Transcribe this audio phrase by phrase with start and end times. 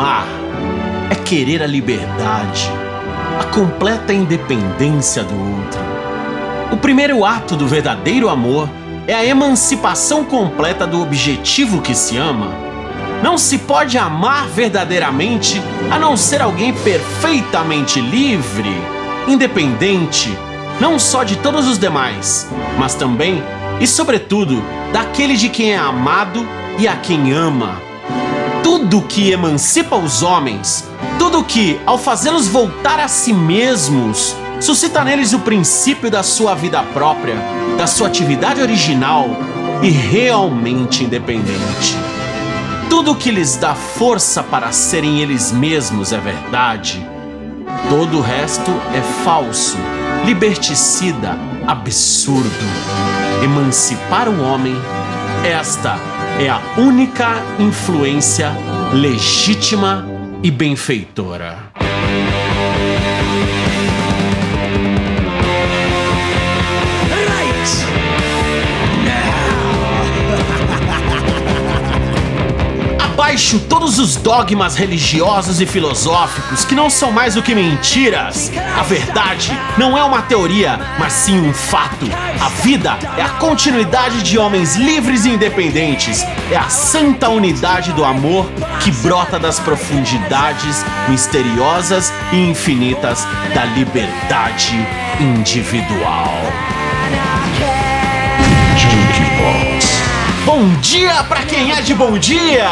[0.00, 0.26] Amar
[1.10, 2.70] é querer a liberdade,
[3.38, 5.78] a completa independência do outro.
[6.72, 8.66] O primeiro ato do verdadeiro amor
[9.06, 12.48] é a emancipação completa do objetivo que se ama.
[13.22, 18.74] Não se pode amar verdadeiramente a não ser alguém perfeitamente livre,
[19.28, 20.34] independente,
[20.80, 22.48] não só de todos os demais,
[22.78, 23.42] mas também
[23.78, 26.48] e, sobretudo, daquele de quem é amado
[26.78, 27.89] e a quem ama.
[28.72, 30.88] Tudo que emancipa os homens,
[31.18, 36.80] tudo que, ao fazê-los voltar a si mesmos, suscita neles o princípio da sua vida
[36.80, 37.34] própria,
[37.76, 39.26] da sua atividade original
[39.82, 41.96] e realmente independente.
[42.88, 47.04] Tudo que lhes dá força para serem eles mesmos é verdade.
[47.88, 49.76] Todo o resto é falso,
[50.24, 52.48] liberticida, absurdo.
[53.42, 54.76] Emancipar o homem,
[55.44, 57.28] esta é a única
[57.58, 58.50] influência
[58.92, 60.06] legítima
[60.42, 61.69] e benfeitora.
[73.30, 78.50] Abaixo todos os dogmas religiosos e filosóficos que não são mais do que mentiras.
[78.76, 82.06] A verdade não é uma teoria, mas sim um fato.
[82.40, 86.24] A vida é a continuidade de homens livres e independentes.
[86.50, 94.74] É a santa unidade do amor que brota das profundidades misteriosas e infinitas da liberdade
[95.20, 96.34] individual.
[100.44, 102.66] Bom dia para quem é de bom dia!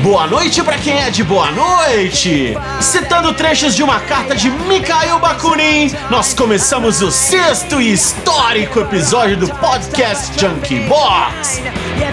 [0.00, 2.56] Boa noite para quem é de boa noite!
[2.80, 9.36] Citando trechos de uma carta de Mikhail Bakunin, nós começamos o sexto e histórico episódio
[9.36, 11.60] do podcast Junkie Box.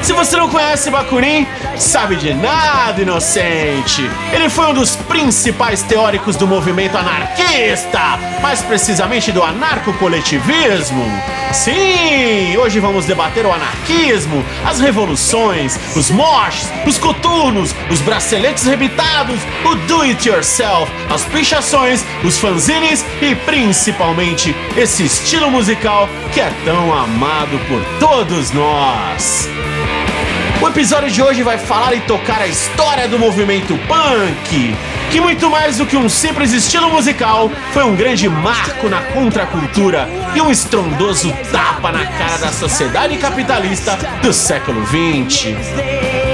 [0.02, 1.46] Se você não conhece Bakunin,
[1.80, 4.10] sabe de nada, inocente.
[4.32, 11.06] Ele foi um dos principais teóricos do movimento anarquista, mais precisamente do anarcocoletivismo.
[11.54, 19.40] Sim, hoje vamos debater o anarquismo, as revoluções, os moches, os coturnos, os braceletes rebitados,
[19.64, 27.58] o do-it-yourself, as pichações, os fanzines e principalmente esse estilo musical que é tão amado
[27.68, 29.57] por todos nós.
[30.60, 34.76] O episódio de hoje vai falar e tocar a história do movimento punk,
[35.12, 40.10] que muito mais do que um simples estilo musical, foi um grande marco na contracultura
[40.36, 45.50] e um estrondoso tapa na cara da sociedade capitalista do século XX.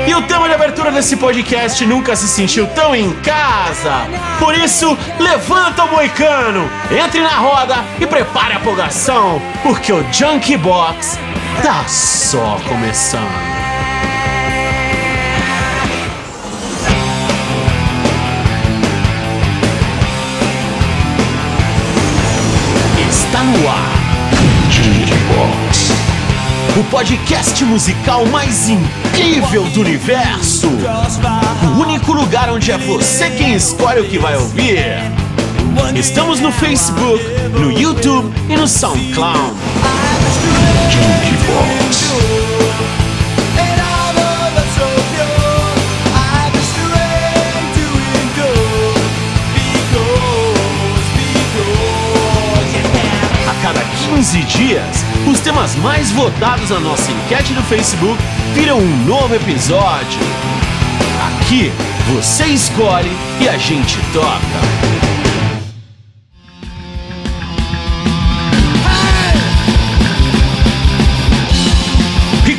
[0.07, 4.07] E o tema de abertura desse podcast nunca se sentiu tão em casa.
[4.39, 10.55] Por isso, levanta o moicano, entre na roda e prepare a empolgação, porque o Junkie
[10.55, 11.19] Box
[11.61, 13.52] tá só começando.
[23.53, 24.03] No ar.
[25.27, 25.91] Box.
[26.79, 30.67] O podcast musical mais incrível do universo.
[30.67, 35.01] O único lugar onde é você quem escolhe o que vai ouvir.
[35.95, 37.23] Estamos no Facebook,
[37.59, 39.53] no YouTube e no SoundCloud.
[40.91, 42.02] Junkie
[54.23, 58.17] 15 dias, os temas mais votados na nossa enquete no Facebook
[58.53, 60.21] viram um novo episódio.
[61.27, 61.73] Aqui
[62.07, 64.93] você escolhe e a gente toca.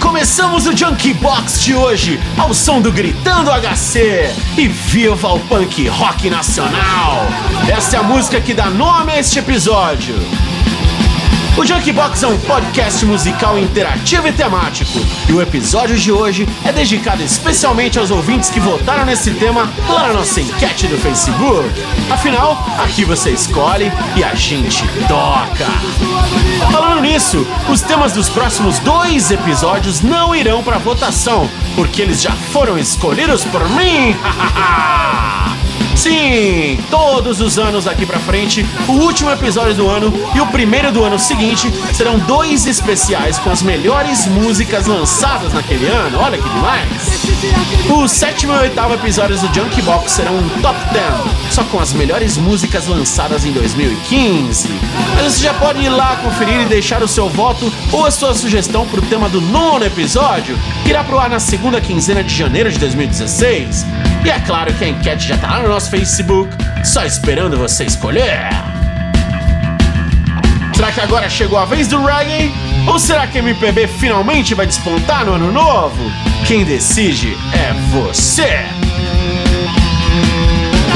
[0.01, 5.87] Começamos o Junkie Box de hoje ao som do Gritando HC e viva o punk
[5.89, 7.27] rock nacional!
[7.69, 10.15] Essa é a música que dá nome a este episódio.
[11.57, 14.99] O Junkbox é um podcast musical interativo e temático,
[15.29, 20.09] e o episódio de hoje é dedicado especialmente aos ouvintes que votaram nesse tema lá
[20.09, 21.71] na nossa enquete do Facebook.
[22.11, 25.67] Afinal, aqui você escolhe e a gente toca.
[26.73, 32.33] Falando nisso, os temas dos próximos dois episódios não irão para votação, porque eles já
[32.33, 34.17] foram escolhidos por mim.
[35.97, 40.91] Sim, todos os anos daqui pra frente, o último episódio do ano e o primeiro
[40.91, 46.19] do ano seguinte serão dois especiais com as melhores músicas lançadas naquele ano.
[46.21, 47.25] Olha que demais!
[47.89, 51.93] O sétimo e oitavo episódios do Junkie Box serão um top 10, só com as
[51.93, 54.69] melhores músicas lançadas em 2015.
[55.15, 58.35] Mas você já pode ir lá conferir e deixar o seu voto ou a sua
[58.35, 62.71] sugestão pro tema do nono episódio, que irá pro ar na segunda quinzena de janeiro
[62.71, 63.87] de 2016.
[64.25, 66.49] E é claro que a enquete já tá lá no nosso Facebook,
[66.83, 68.49] só esperando você escolher.
[70.75, 72.51] Será que agora chegou a vez do reggae?
[72.87, 76.11] Ou será que MPB finalmente vai despontar no ano novo?
[76.47, 78.67] Quem decide é você!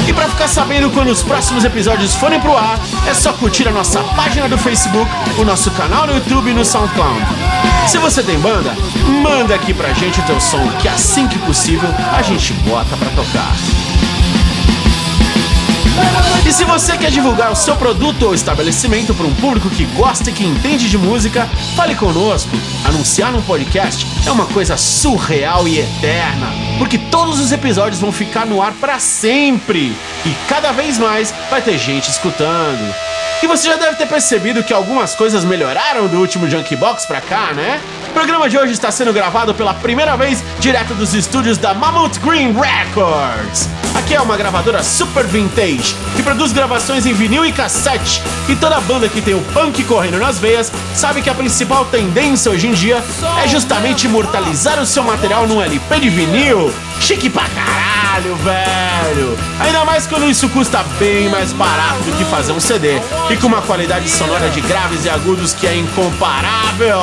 [0.09, 3.71] E para ficar sabendo quando os próximos episódios forem pro ar, é só curtir a
[3.71, 7.23] nossa página do Facebook, o nosso canal no YouTube e no SoundCloud.
[7.89, 8.77] Se você tem banda,
[9.23, 13.09] manda aqui pra gente o teu som, que assim que possível a gente bota pra
[13.09, 13.57] tocar.
[16.47, 20.29] E se você quer divulgar o seu produto ou estabelecimento para um público que gosta
[20.29, 22.55] e que entende de música, fale conosco.
[22.85, 28.47] Anunciar num podcast é uma coisa surreal e eterna, porque todos os episódios vão ficar
[28.47, 29.95] no ar para sempre
[30.25, 32.95] e cada vez mais vai ter gente escutando.
[33.43, 37.21] E você já deve ter percebido que algumas coisas melhoraram do último Junkie Box pra
[37.21, 37.81] cá, né?
[38.09, 42.19] O programa de hoje está sendo gravado pela primeira vez direto dos estúdios da Mammoth
[42.19, 43.69] Green Records.
[43.99, 48.23] Aqui é uma gravadora super vintage que produz gravações em vinil e cassete.
[48.49, 52.51] E toda banda que tem o punk correndo nas veias sabe que a principal tendência
[52.53, 53.03] hoje em dia
[53.43, 56.73] é justamente imortalizar o seu material num LP de vinil.
[57.01, 59.37] Chique pra caralho, velho!
[59.59, 63.49] Ainda mais quando isso custa bem mais barato do que fazer um CD e com
[63.49, 67.01] uma qualidade sonora de graves e agudos que é incomparável.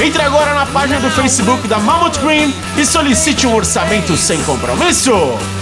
[0.00, 5.12] Entre agora na página do Facebook da Mammoth Green e solicite um orçamento sem compromisso.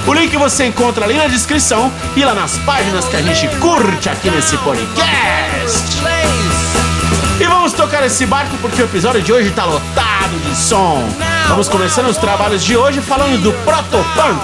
[0.07, 4.09] O link você encontra ali na descrição e lá nas páginas que a gente curte
[4.09, 6.03] aqui nesse podcast.
[7.39, 11.07] E vamos tocar esse barco porque o episódio de hoje tá lotado de som.
[11.49, 14.41] Vamos começando os trabalhos de hoje falando do Protopunk,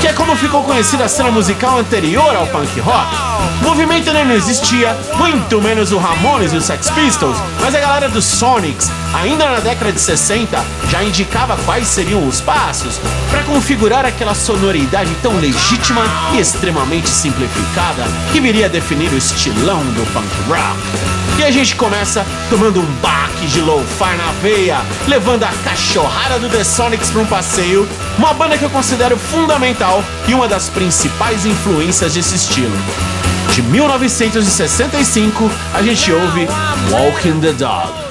[0.00, 3.14] que é como ficou conhecida a cena musical anterior ao punk rock.
[3.60, 8.08] O movimento não existia, muito menos o Ramones e os Sex Pistols, mas a galera
[8.08, 13.00] dos Sonics, ainda na década de 60, já indicava quais seriam os passos
[13.30, 16.02] para configurar aquela sonoridade tão legítima
[16.34, 21.25] e extremamente simplificada que viria a definir o estilão do punk rock.
[21.38, 26.48] E a gente começa tomando um baque de lo-fi na veia, levando a cachorrada do
[26.48, 27.86] The Sonics para um passeio,
[28.16, 32.76] uma banda que eu considero fundamental e uma das principais influências desse estilo.
[33.52, 36.48] De 1965, a gente ouve
[36.90, 38.05] Walking the Dog.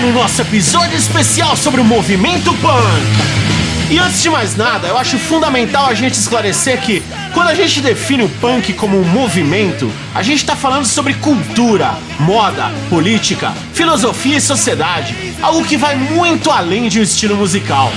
[0.00, 3.90] No nosso episódio especial sobre o movimento punk.
[3.90, 7.02] E antes de mais nada, eu acho fundamental a gente esclarecer que
[7.32, 11.96] quando a gente define o punk como um movimento, a gente está falando sobre cultura,
[12.20, 17.90] moda, política, filosofia e sociedade, algo que vai muito além de um estilo musical.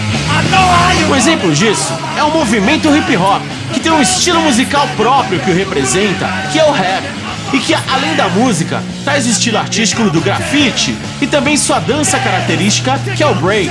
[1.10, 3.44] Um exemplo disso é o movimento hip hop,
[3.74, 7.21] que tem um estilo musical próprio que o representa, que é o rap
[7.54, 12.20] e que, além da música, traz o estilo artístico do grafite e também sua dança
[12.20, 13.70] característica, que é o break,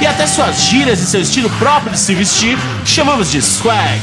[0.00, 4.00] e até suas gírias e seu estilo próprio de se vestir, chamamos de swag.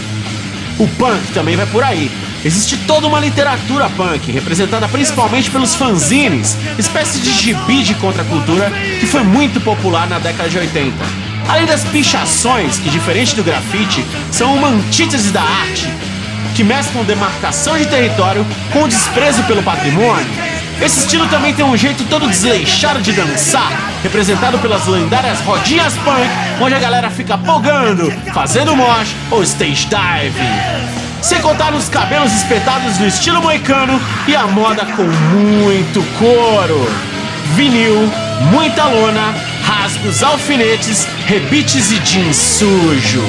[0.79, 2.09] O punk também vai por aí.
[2.43, 9.05] Existe toda uma literatura punk, representada principalmente pelos fanzines, espécie de gibi de contracultura que
[9.05, 10.95] foi muito popular na década de 80.
[11.49, 15.89] Além das pichações, que diferente do grafite, são uma antítese da arte
[16.55, 20.27] que mesclam demarcação de território com desprezo pelo patrimônio.
[20.81, 23.69] Esse estilo também tem um jeito todo desleixado de dançar,
[24.01, 26.29] representado pelas lendárias rodinhas punk,
[26.61, 30.99] onde a galera fica pogando, fazendo mosh ou stage diving.
[31.21, 36.89] Sem contar nos cabelos espetados no estilo moicano e a moda com muito couro.
[37.55, 38.09] Vinil,
[38.51, 43.23] muita lona, rasgos, alfinetes, rebites e jeans sujo.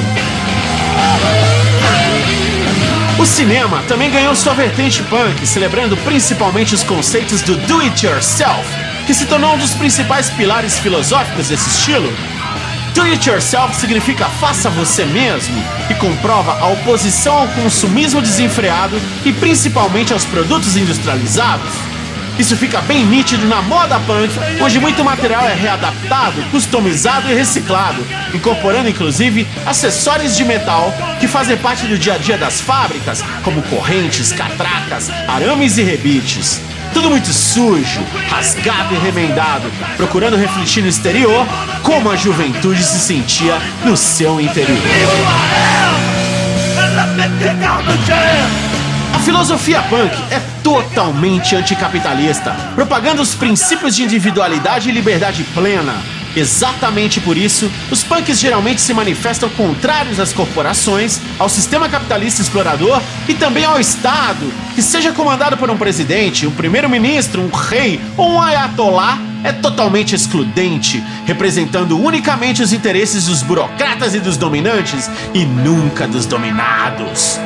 [3.20, 8.66] O cinema também ganhou sua vertente punk, celebrando principalmente os conceitos do do it yourself,
[9.06, 12.10] que se tornou um dos principais pilares filosóficos desse estilo.
[12.94, 19.34] Do it yourself significa faça você mesmo e comprova a oposição ao consumismo desenfreado e
[19.34, 21.89] principalmente aos produtos industrializados.
[22.40, 24.32] Isso fica bem nítido na moda punk,
[24.62, 31.58] onde muito material é readaptado, customizado e reciclado, incorporando inclusive acessórios de metal que fazem
[31.58, 36.62] parte do dia a dia das fábricas, como correntes, catracas, arames e rebites.
[36.94, 41.46] Tudo muito sujo, rasgado e remendado, procurando refletir no exterior
[41.82, 44.78] como a juventude se sentia no seu interior.
[49.12, 55.94] A filosofia punk é totalmente anticapitalista, propagando os princípios de individualidade e liberdade plena.
[56.36, 63.02] Exatamente por isso, os punks geralmente se manifestam contrários às corporações, ao sistema capitalista explorador
[63.28, 68.34] e também ao Estado, que seja comandado por um presidente, um primeiro-ministro, um rei ou
[68.34, 75.44] um ayatolá, é totalmente excludente, representando unicamente os interesses dos burocratas e dos dominantes e
[75.44, 77.40] nunca dos dominados.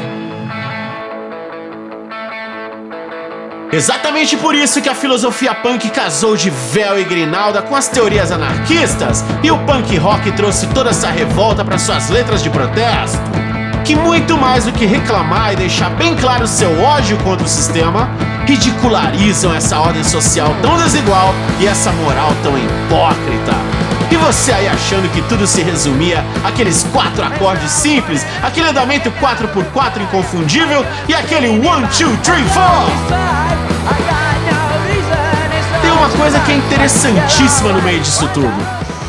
[3.75, 8.31] Exatamente por isso que a filosofia punk casou de véu e grinalda com as teorias
[8.31, 13.19] anarquistas e o punk rock trouxe toda essa revolta para suas letras de protesto.
[13.85, 18.09] Que muito mais do que reclamar e deixar bem claro seu ódio contra o sistema,
[18.47, 23.53] ridicularizam essa ordem social tão desigual e essa moral tão hipócrita.
[24.09, 30.01] E você aí achando que tudo se resumia àqueles quatro acordes simples, aquele andamento 4x4
[30.03, 33.44] inconfundível e aquele 1, 2, 3, 4?
[35.81, 38.55] Tem uma coisa que é interessantíssima no meio disso tudo.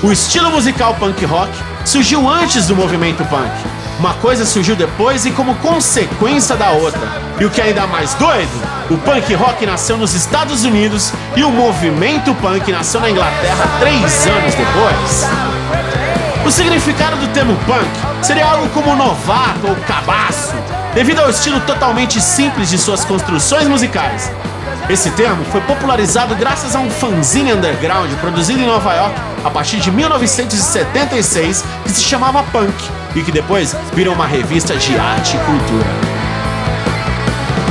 [0.03, 1.51] O estilo musical punk rock
[1.85, 3.51] surgiu antes do movimento punk.
[3.97, 7.01] Uma coisa surgiu depois e como consequência da outra.
[7.39, 8.51] E o que é ainda mais doido,
[8.89, 14.27] o punk rock nasceu nos Estados Unidos e o movimento punk nasceu na Inglaterra três
[14.27, 15.25] anos depois.
[16.45, 17.87] O significado do termo punk
[18.21, 20.53] seria algo como novato ou cabaço,
[20.93, 24.31] devido ao estilo totalmente simples de suas construções musicais.
[24.87, 29.77] Esse termo foi popularizado graças a um fanzine underground produzido em Nova York a partir
[29.77, 32.73] de 1976 que se chamava Punk
[33.15, 35.85] e que depois virou uma revista de arte e cultura.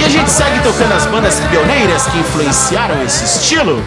[0.00, 3.80] E a gente segue tocando as bandas pioneiras que influenciaram esse estilo.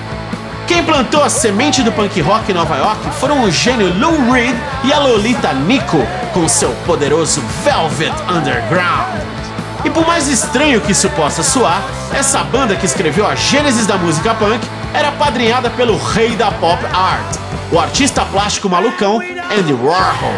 [0.65, 4.55] Quem plantou a semente do punk rock em Nova York foram o gênio Lou Reed
[4.85, 9.36] e a Lolita Nico com seu poderoso Velvet Underground.
[9.87, 11.81] E por mais estranho que isso possa soar,
[12.13, 14.59] essa banda que escreveu a gênesis da música punk
[14.93, 17.37] era padrinhada pelo rei da pop art,
[17.71, 20.35] o artista plástico malucão Andy Warhol.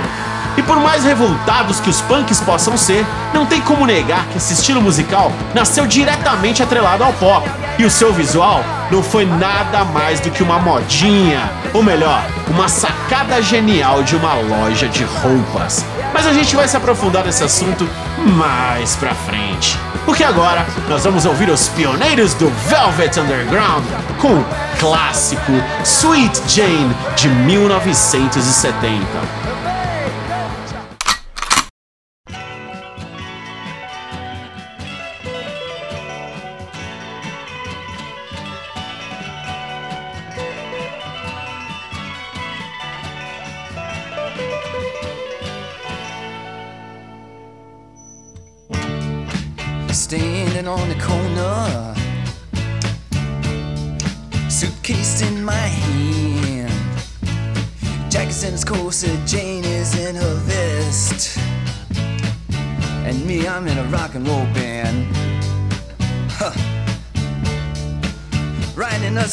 [0.56, 3.04] E por mais revoltados que os punks possam ser,
[3.34, 7.50] não tem como negar que esse estilo musical nasceu diretamente atrelado ao pop.
[7.80, 12.68] E o seu visual não foi nada mais do que uma modinha, ou melhor, uma
[12.68, 15.84] sacada genial de uma loja de roupas.
[16.14, 17.88] Mas a gente vai se aprofundar nesse assunto
[18.18, 19.78] mais pra frente.
[20.06, 23.86] Porque agora nós vamos ouvir os pioneiros do Velvet Underground
[24.20, 24.46] com o
[24.80, 25.52] clássico
[25.84, 29.39] Sweet Jane de 1970.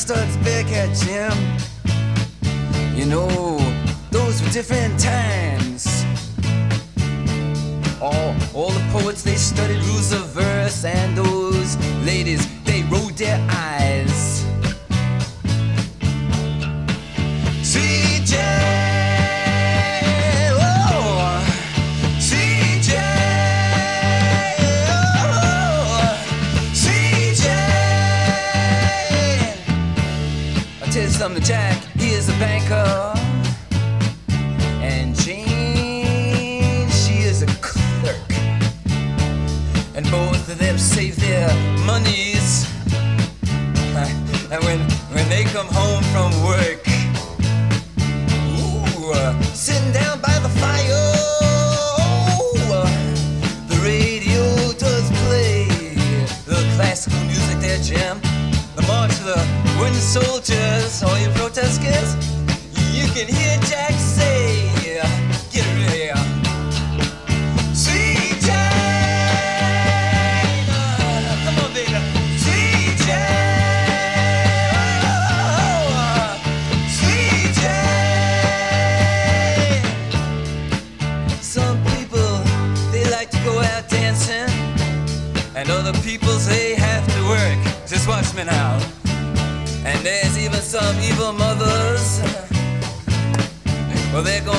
[0.06, 1.34] Studs back at Jim.
[2.96, 3.58] You know,
[4.12, 5.00] those were different
[30.96, 31.76] Tell you something, Jack.
[31.98, 33.12] He is a banker,
[34.80, 38.32] and Jane, she is a clerk,
[39.94, 41.52] and both of them save their
[41.84, 42.66] monies.
[44.50, 44.80] And when
[45.12, 46.80] when they come home from work,
[48.56, 49.45] ooh, uh,
[60.22, 62.14] soldiers, all you protesters,
[62.96, 63.95] you can hear Jack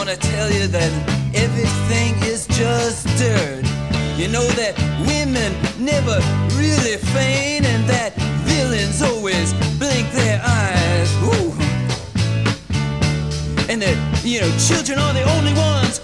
[0.08, 0.92] Gonna tell you that
[1.36, 3.66] everything is just dirt.
[4.16, 5.52] You know that women
[5.84, 6.24] never
[6.56, 8.16] really faint, and that
[8.48, 11.12] villains always blink their eyes.
[11.28, 11.52] Ooh.
[13.70, 16.00] And that, you know, children are the only ones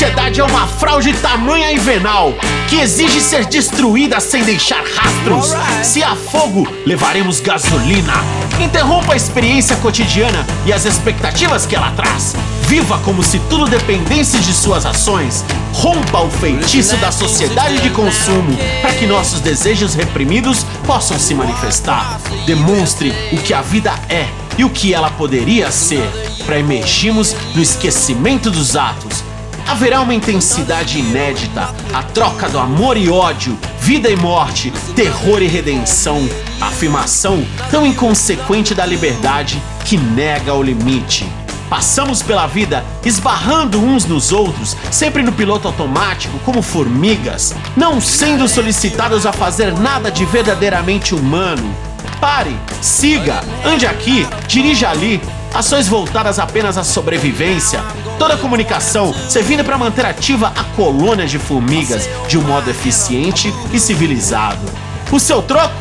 [0.00, 2.32] sociedade é uma fraude tamanha e venal
[2.70, 5.54] que exige ser destruída sem deixar rastros.
[5.82, 8.14] Se há fogo, levaremos gasolina.
[8.58, 12.34] Interrompa a experiência cotidiana e as expectativas que ela traz.
[12.62, 15.44] Viva como se tudo dependesse de suas ações.
[15.74, 22.18] Rompa o feitiço da sociedade de consumo para que nossos desejos reprimidos possam se manifestar.
[22.46, 26.10] Demonstre o que a vida é e o que ela poderia ser,
[26.46, 29.28] para emergirmos do esquecimento dos atos
[29.70, 35.46] haverá uma intensidade inédita, a troca do amor e ódio, vida e morte, terror e
[35.46, 36.28] redenção,
[36.60, 41.24] afirmação tão inconsequente da liberdade que nega o limite.
[41.68, 48.48] Passamos pela vida esbarrando uns nos outros, sempre no piloto automático, como formigas, não sendo
[48.48, 51.72] solicitados a fazer nada de verdadeiramente humano.
[52.20, 55.22] Pare, siga, ande aqui, dirija ali.
[55.54, 57.82] Ações voltadas apenas à sobrevivência.
[58.18, 63.52] Toda a comunicação servindo para manter ativa a colônia de formigas de um modo eficiente
[63.72, 64.64] e civilizado.
[65.10, 65.74] O seu troco?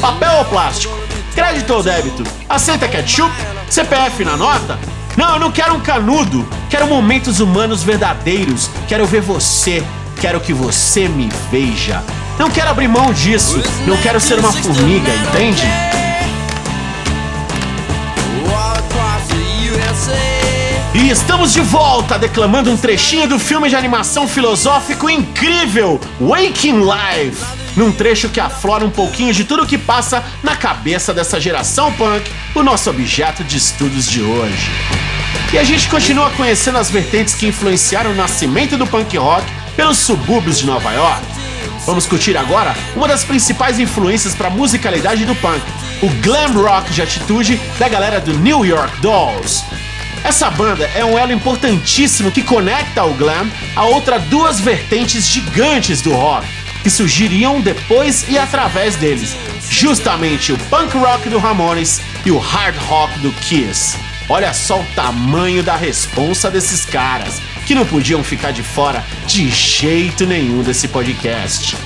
[0.00, 0.94] Papel ou plástico?
[1.34, 2.22] Crédito ou débito?
[2.48, 3.34] Aceita ketchup?
[3.70, 4.78] CPF na nota?
[5.16, 6.46] Não, eu não quero um canudo.
[6.68, 8.68] Quero momentos humanos verdadeiros.
[8.86, 9.82] Quero ver você.
[10.20, 12.02] Quero que você me veja.
[12.38, 13.62] Não quero abrir mão disso.
[13.86, 15.62] Não quero ser uma formiga, entende?
[20.94, 27.44] E estamos de volta declamando um trechinho do filme de animação filosófico incrível Waking Life.
[27.76, 32.30] Num trecho que aflora um pouquinho de tudo que passa na cabeça dessa geração punk,
[32.54, 34.70] o nosso objeto de estudos de hoje.
[35.52, 39.98] E a gente continua conhecendo as vertentes que influenciaram o nascimento do punk rock pelos
[39.98, 41.26] subúrbios de Nova York.
[41.86, 45.60] Vamos curtir agora uma das principais influências para a musicalidade do punk,
[46.00, 49.64] o glam rock de atitude da galera do New York Dolls.
[50.24, 56.00] Essa banda é um elo importantíssimo que conecta o glam a outras duas vertentes gigantes
[56.00, 56.46] do rock,
[56.82, 59.36] que surgiriam depois e através deles,
[59.68, 63.98] justamente o punk rock do Ramones e o hard rock do Kiss.
[64.26, 69.50] Olha só o tamanho da responsa desses caras, que não podiam ficar de fora de
[69.50, 71.76] jeito nenhum desse podcast.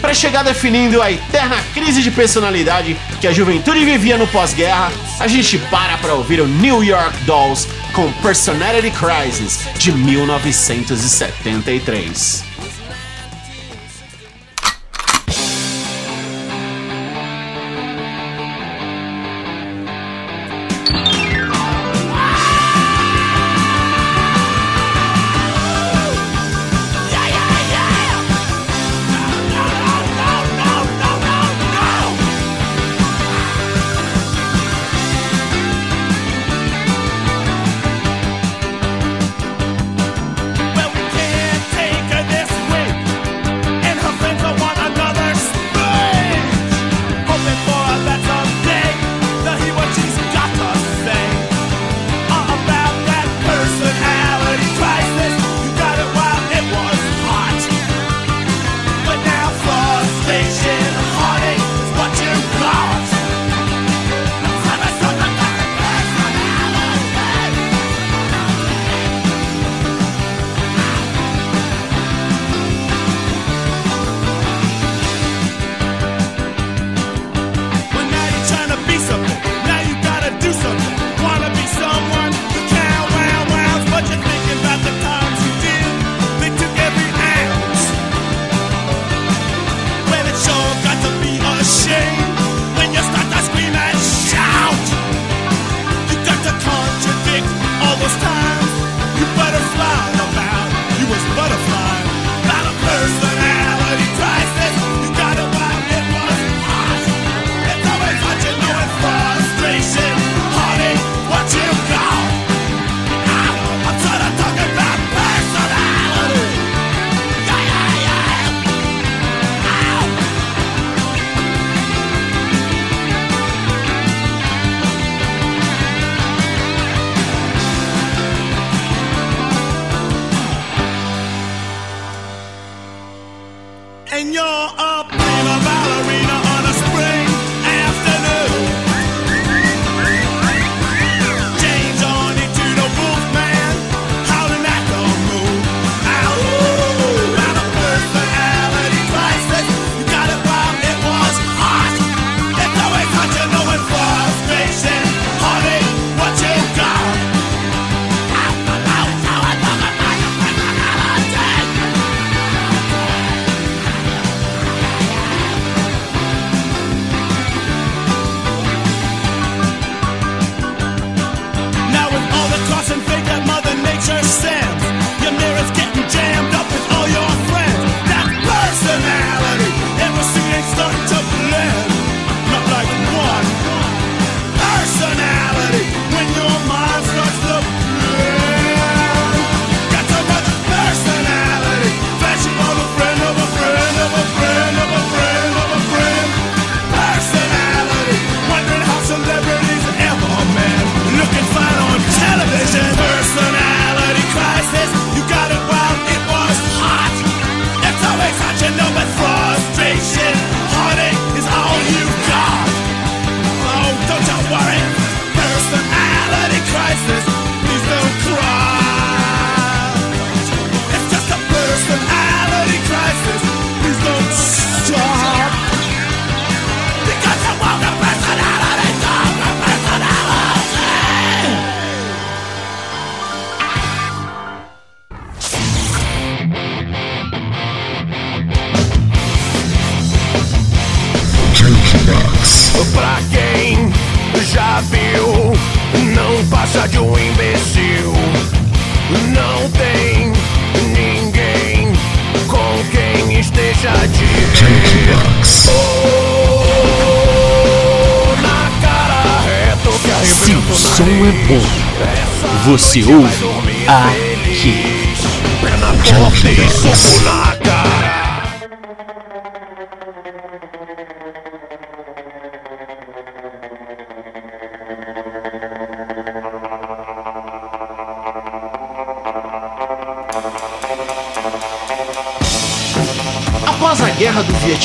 [0.00, 5.26] Para chegar definindo a eterna crise de personalidade que a juventude vivia no pós-guerra, a
[5.26, 12.55] gente para para ouvir o New York Dolls com Personality Crisis de 1973.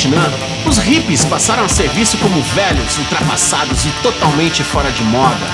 [0.02, 0.32] Vietnã,
[0.66, 5.46] os hippies passaram a ser vistos como velhos, ultrapassados e totalmente fora de moda.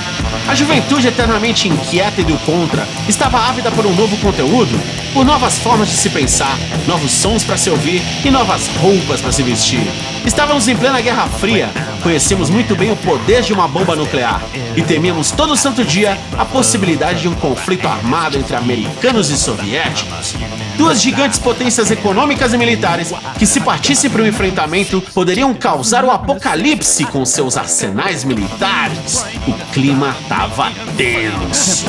[0.47, 4.79] A juventude eternamente inquieta e do contra estava ávida por um novo conteúdo,
[5.13, 6.57] por novas formas de se pensar,
[6.87, 9.85] novos sons para se ouvir e novas roupas para se vestir.
[10.25, 11.69] Estávamos em plena Guerra Fria,
[12.01, 14.41] conhecemos muito bem o poder de uma bomba nuclear
[14.77, 20.35] e temíamos todo santo dia a possibilidade de um conflito armado entre americanos e soviéticos.
[20.77, 26.11] Duas gigantes potências econômicas e militares que, se partissem para o enfrentamento, poderiam causar o
[26.11, 29.25] apocalipse com seus arsenais militares.
[29.47, 31.85] O clima tava denso.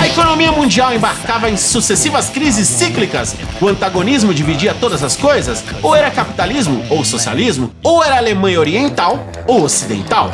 [0.00, 3.36] A economia mundial embarcava em sucessivas crises cíclicas.
[3.60, 5.64] O antagonismo dividia todas as coisas.
[5.82, 10.30] Ou era capitalismo ou socialismo, ou era Alemanha Oriental ou Ocidental.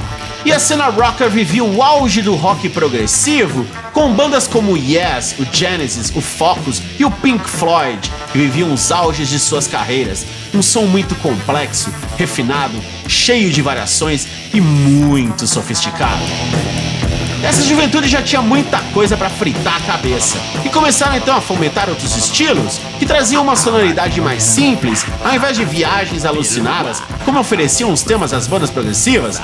[0.47, 5.45] E a cena rocker vivia o auge do rock progressivo, com bandas como Yes, o
[5.53, 10.25] Genesis, o Focus e o Pink Floyd, que viviam os auges de suas carreiras.
[10.55, 16.23] Um som muito complexo, refinado, cheio de variações e muito sofisticado.
[17.43, 21.89] Essa juventude já tinha muita coisa para fritar a cabeça e começaram então a fomentar
[21.89, 27.93] outros estilos que traziam uma sonoridade mais simples, ao invés de viagens alucinadas, como ofereciam
[27.93, 29.41] os temas das bandas progressivas.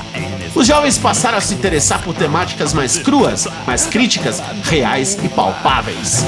[0.55, 6.23] Os jovens passaram a se interessar por temáticas mais cruas, mais críticas, reais e palpáveis.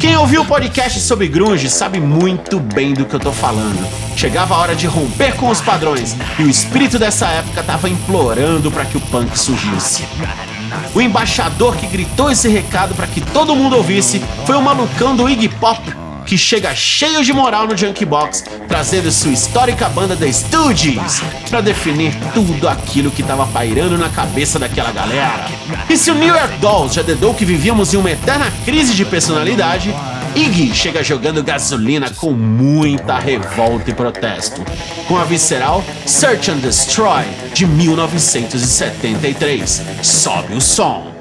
[0.00, 3.86] Quem ouviu o podcast sobre grunge sabe muito bem do que eu tô falando.
[4.16, 8.70] Chegava a hora de romper com os padrões e o espírito dessa época tava implorando
[8.70, 10.04] para que o punk surgisse.
[10.92, 15.28] O embaixador que gritou esse recado para que todo mundo ouvisse foi o malucão do
[15.28, 15.80] Iggy Pop,
[16.24, 21.60] que chega cheio de moral no Junkie Box, trazendo sua histórica banda The Stooges para
[21.60, 25.44] definir tudo aquilo que tava pairando na cabeça daquela galera.
[25.88, 29.04] E se o New York Dolls já dedou que vivíamos em uma eterna crise de
[29.04, 29.94] personalidade,
[30.34, 34.62] Iggy chega jogando gasolina com muita revolta e protesto,
[35.06, 39.82] com a visceral Search and Destroy de 1973.
[40.02, 41.13] Sobe o som.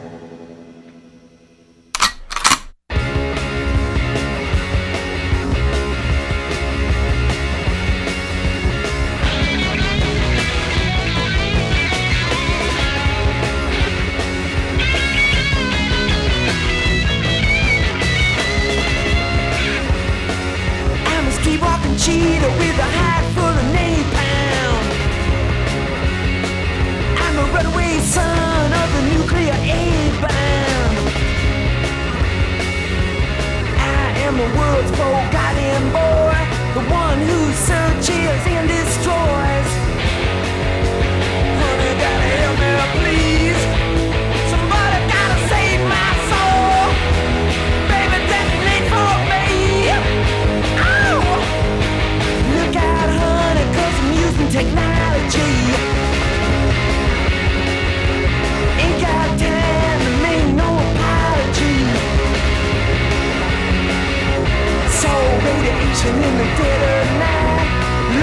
[66.23, 67.69] In the dead of night.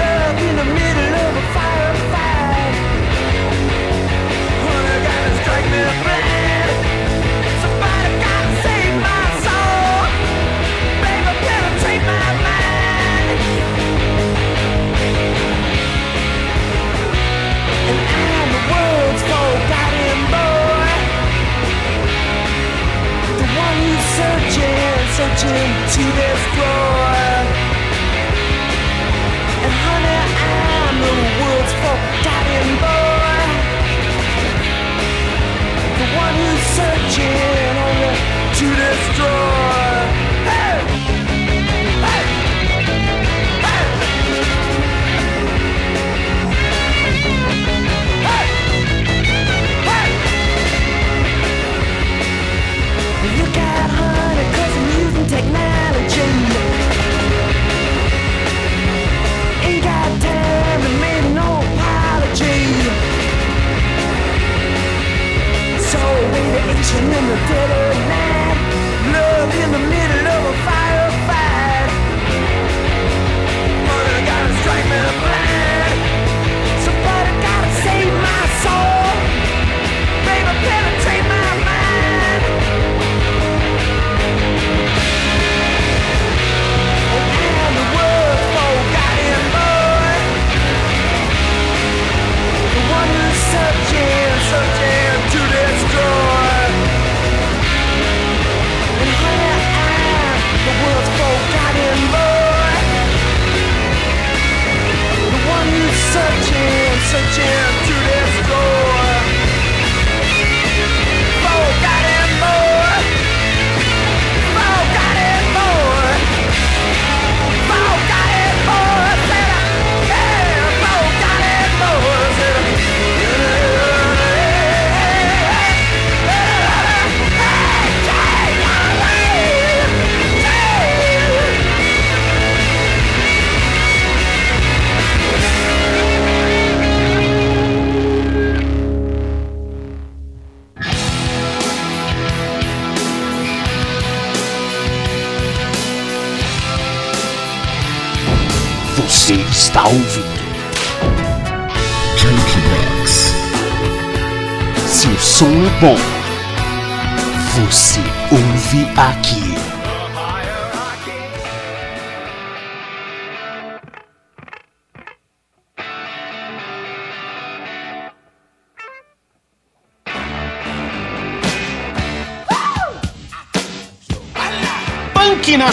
[0.01, 1.10] Love in the middle
[25.17, 27.21] searching, to destroy.
[29.63, 33.43] And honey, I'm the world's forgotten boy.
[35.99, 38.13] The one who's searching only
[38.57, 39.60] to destroy.
[66.91, 68.57] Passion in the dead of night,
[69.13, 70.20] love in the middle.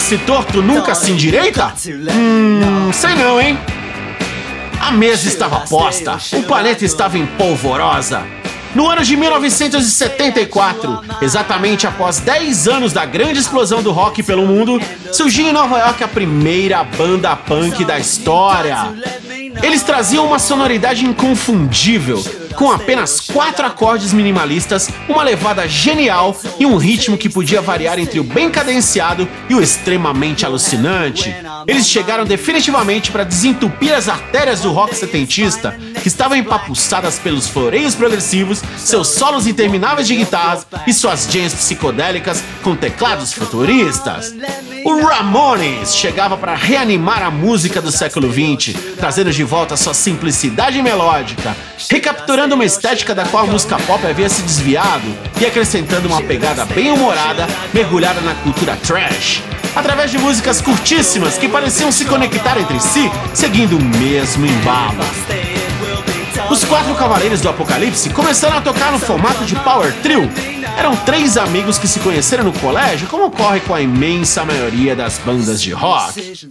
[0.09, 1.75] Nasce torto, nunca se endireita?
[1.87, 3.59] Hum, sei não, hein?
[4.81, 8.23] A mesa estava posta, o planeta estava em polvorosa.
[8.75, 14.81] No ano de 1974, exatamente após 10 anos da grande explosão do rock pelo mundo,
[15.13, 18.95] surgiu em Nova York a primeira banda punk da história.
[19.63, 22.25] Eles traziam uma sonoridade inconfundível,
[22.59, 28.19] com apenas quatro acordes minimalistas, uma levada genial e um ritmo que podia variar entre
[28.19, 31.33] o bem cadenciado e o extremamente alucinante.
[31.69, 37.95] Eles chegaram definitivamente para desentupir as artérias do rock setentista, que estavam empapuçadas pelos floreios
[37.95, 44.35] progressivos, seus solos intermináveis de guitarras e suas jams psicodélicas com teclados futuristas.
[44.85, 50.81] O Ramones chegava para reanimar a música do século XX, trazendo de volta sua simplicidade
[50.81, 51.55] melódica,
[51.91, 55.07] recapturando uma estética da qual a música pop havia se desviado
[55.41, 59.43] e acrescentando uma pegada bem humorada, mergulhada na cultura trash,
[59.75, 65.05] através de músicas curtíssimas que pareciam se conectar entre si, seguindo o mesmo embalo.
[66.51, 70.31] Os quatro cavaleiros do Apocalipse começaram a tocar no formato de Power Trio.
[70.79, 75.19] Eram três amigos que se conheceram no colégio, como ocorre com a imensa maioria das
[75.19, 76.49] bandas de rock.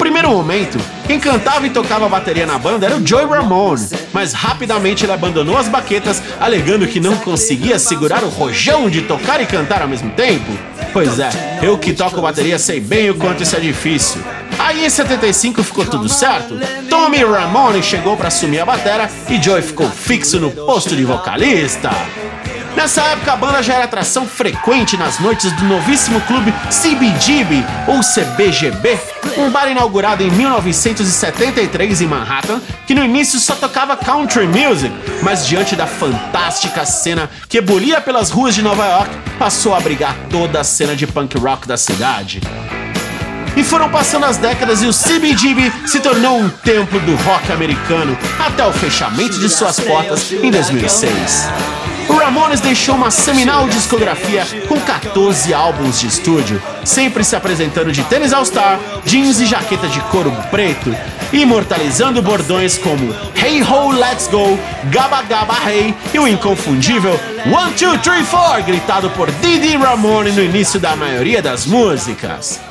[0.00, 5.04] Primeiro momento, quem cantava e tocava bateria na banda era o Joey Ramone, mas rapidamente
[5.04, 9.82] ele abandonou as baquetas, alegando que não conseguia segurar o rojão de tocar e cantar
[9.82, 10.50] ao mesmo tempo.
[10.94, 11.28] Pois é,
[11.60, 14.22] eu que toco bateria sei bem o quanto isso é difícil.
[14.58, 16.58] Aí em 75 ficou tudo certo.
[16.88, 21.90] Tommy Ramone chegou para assumir a batera e Joey ficou fixo no posto de vocalista.
[22.76, 28.00] Nessa época a banda já era atração frequente nas noites do novíssimo clube CBGB ou
[28.00, 28.98] CBGB,
[29.38, 35.46] um bar inaugurado em 1973 em Manhattan, que no início só tocava country music, mas
[35.46, 40.60] diante da fantástica cena que ebulia pelas ruas de Nova York, passou a abrigar toda
[40.60, 42.40] a cena de punk rock da cidade.
[43.56, 48.16] E foram passando as décadas e o CBGB se tornou um templo do rock americano
[48.38, 51.79] até o fechamento de suas portas em 2006.
[52.10, 58.02] O Ramones deixou uma seminal discografia com 14 álbuns de estúdio, sempre se apresentando de
[58.02, 60.92] tênis all-star, jeans e jaqueta de couro preto,
[61.32, 64.58] imortalizando bordões como Hey Ho Let's Go,
[64.90, 67.12] Gaba Gaba Hey e o inconfundível
[67.46, 72.69] One Two Three Four, gritado por Didi Ramone no início da maioria das músicas.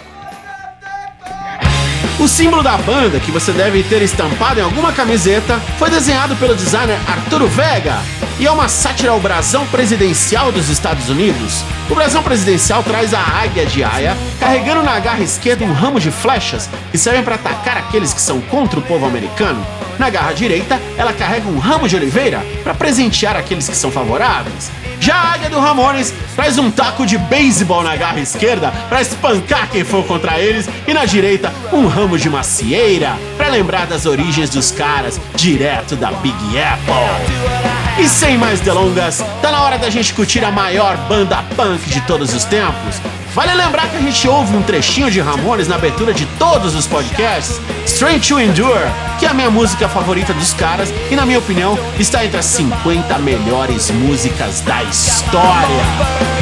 [2.20, 6.54] O símbolo da banda, que você deve ter estampado em alguma camiseta, foi desenhado pelo
[6.54, 7.98] designer Arturo Vega
[8.38, 11.64] e é uma sátira ao brasão presidencial dos Estados Unidos.
[11.90, 16.12] O brasão presidencial traz a águia de Aya carregando na garra esquerda um ramo de
[16.12, 19.66] flechas que servem para atacar aqueles que são contra o povo americano.
[19.98, 24.72] Na garra direita, ela carrega um ramo de oliveira para presentear aqueles que são favoráveis.
[25.02, 29.70] Já a águia do Ramones traz um taco de beisebol na garra esquerda para espancar
[29.70, 34.50] quem for contra eles e na direita um ramo de macieira para lembrar das origens
[34.50, 38.04] dos caras direto da Big Apple.
[38.04, 42.00] E sem mais delongas, tá na hora da gente curtir a maior banda punk de
[42.02, 42.96] todos os tempos.
[43.36, 46.88] Vale lembrar que a gente ouve um trechinho de Ramones na abertura de todos os
[46.88, 48.90] podcasts, Strange to Endure,
[49.20, 52.46] que é a minha música favorita dos caras e, na minha opinião, está entre as
[52.46, 55.84] 50 melhores músicas da história.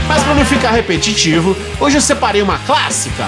[0.07, 3.25] Mas para não ficar repetitivo, hoje eu separei uma clássica,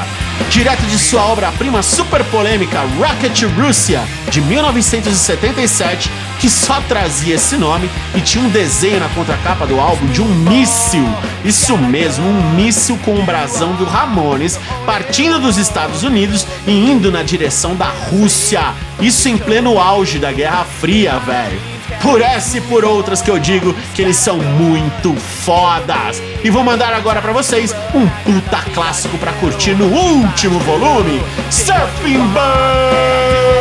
[0.49, 7.89] direto de sua obra-prima super polêmica Rocket Russia, de 1977, que só trazia esse nome
[8.15, 11.05] e tinha um desenho na contracapa do álbum de um míssil.
[11.43, 17.11] Isso mesmo, um míssil com um brasão do Ramones partindo dos Estados Unidos e indo
[17.11, 18.73] na direção da Rússia.
[18.99, 21.78] Isso em pleno auge da Guerra Fria, velho.
[22.01, 26.21] Por essa e por outras que eu digo que eles são muito fodas.
[26.43, 32.19] E vou mandar agora pra vocês um puta clássico pra curtir no último volume: Surfing
[32.33, 33.59] Bird!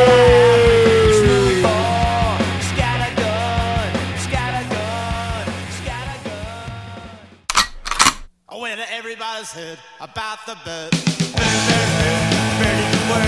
[10.00, 10.90] About the bird.
[10.92, 12.28] Bird, bird, bird,
[12.58, 13.26] bird is the word,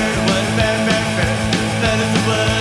[0.57, 1.39] bird, bird, bird.
[1.83, 2.60] Bird is the word,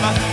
[0.00, 0.29] Você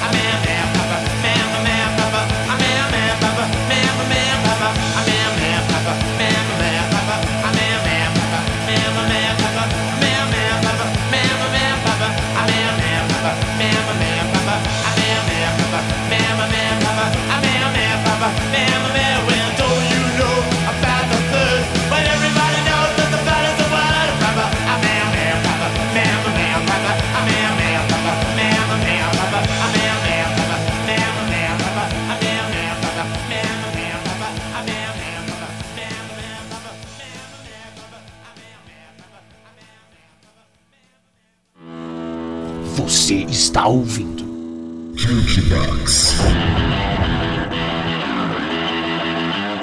[43.57, 44.23] está ouvindo.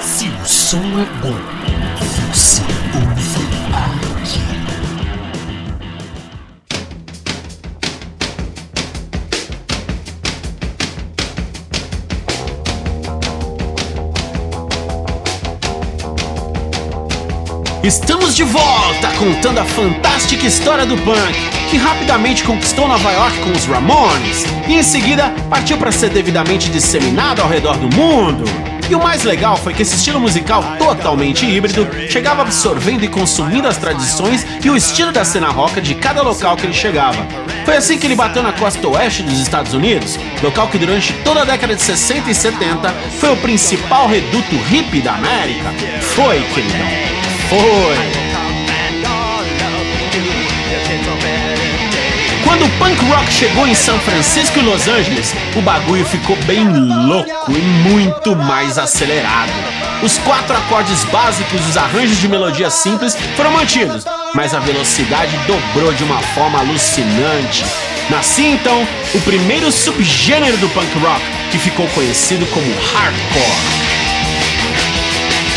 [0.01, 1.54] Se o som é bom,
[17.85, 21.35] Estamos de volta contando a fantástica história do punk,
[21.69, 26.71] que rapidamente conquistou Nova York com os Ramones e em seguida partiu para ser devidamente
[26.71, 28.45] disseminado ao redor do mundo.
[28.89, 33.69] E o mais legal foi que esse estilo musical totalmente híbrido chegava absorvendo e consumindo
[33.69, 37.27] as tradições e o estilo da cena rock de cada local que ele chegava.
[37.67, 41.43] Foi assim que ele bateu na costa oeste dos Estados Unidos, local que durante toda
[41.43, 45.71] a década de 60 e 70 foi o principal reduto hippie da América.
[46.01, 47.14] Foi, queridão.
[47.49, 48.25] Foi.
[52.45, 56.67] Quando o punk rock chegou em São Francisco e Los Angeles, o bagulho ficou bem
[57.07, 59.53] louco e muito mais acelerado.
[60.03, 65.37] Os quatro acordes básicos e os arranjos de melodia simples foram mantidos, mas a velocidade
[65.47, 67.65] dobrou de uma forma alucinante.
[68.11, 73.84] Nascia então o primeiro subgênero do punk rock, que ficou conhecido como hardcore.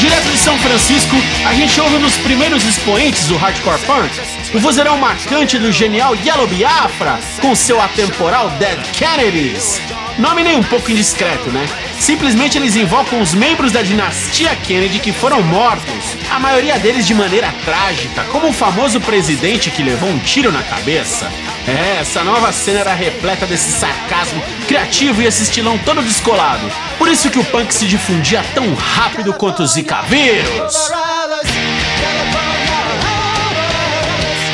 [0.08, 4.10] Direto de São Francisco, a gente ouve um dos primeiros expoentes do hardcore punk,
[4.56, 9.82] o vozeirão marcante do genial Yellow Biafra, com seu atemporal Dead Kennedys.
[10.18, 11.68] Nome nem um pouco indiscreto, né?
[12.00, 17.14] Simplesmente eles invocam os membros da dinastia Kennedy que foram mortos, a maioria deles de
[17.14, 21.30] maneira trágica, como o famoso presidente que levou um tiro na cabeça.
[21.68, 26.72] É, essa nova cena era repleta desse sarcasmo criativo e esse estilão todo descolado.
[26.98, 30.02] Por isso que o punk se difundia tão rápido quanto o Zika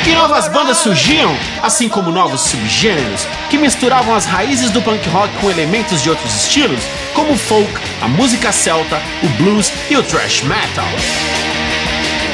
[0.06, 5.34] E novas bandas surgiam, assim como novos subgêneros, que misturavam as raízes do punk rock
[5.40, 6.84] com elementos de outros estilos,
[7.14, 10.84] como o folk, a música celta, o blues e o thrash metal.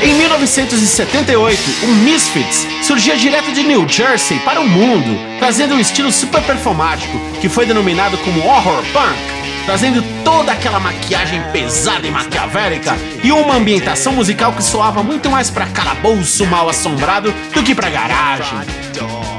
[0.03, 6.11] Em 1978, o Misfits surgia direto de New Jersey para o mundo, trazendo um estilo
[6.11, 12.97] super performático que foi denominado como horror punk, trazendo toda aquela maquiagem pesada e maquiavélica
[13.23, 17.91] e uma ambientação musical que soava muito mais para calabouço mal assombrado do que para
[17.91, 18.59] garagem.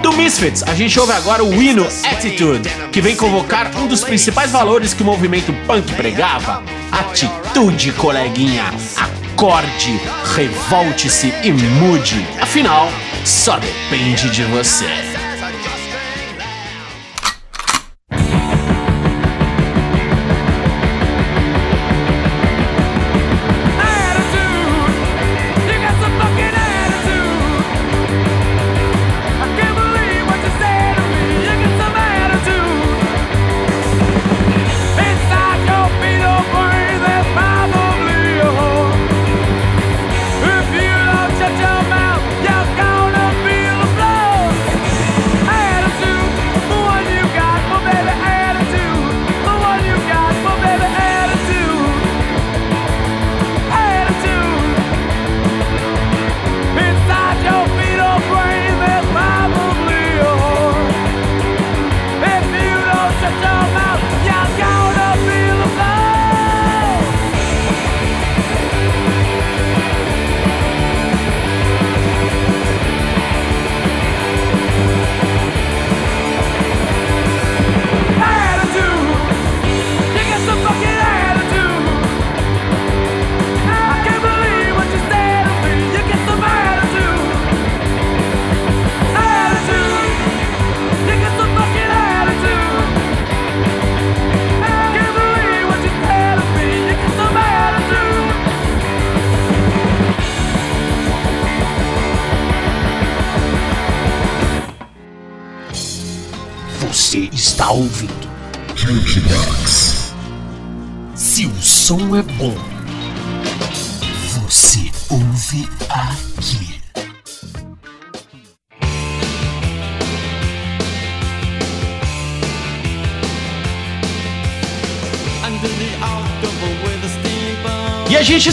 [0.01, 4.51] Do Misfits, a gente ouve agora o hino Attitude, que vem convocar um dos principais
[4.51, 8.65] valores que o movimento punk pregava: atitude, coleguinha.
[8.97, 9.99] Acorde,
[10.35, 12.25] revolte-se e mude.
[12.41, 12.89] Afinal,
[13.23, 15.20] só depende de você.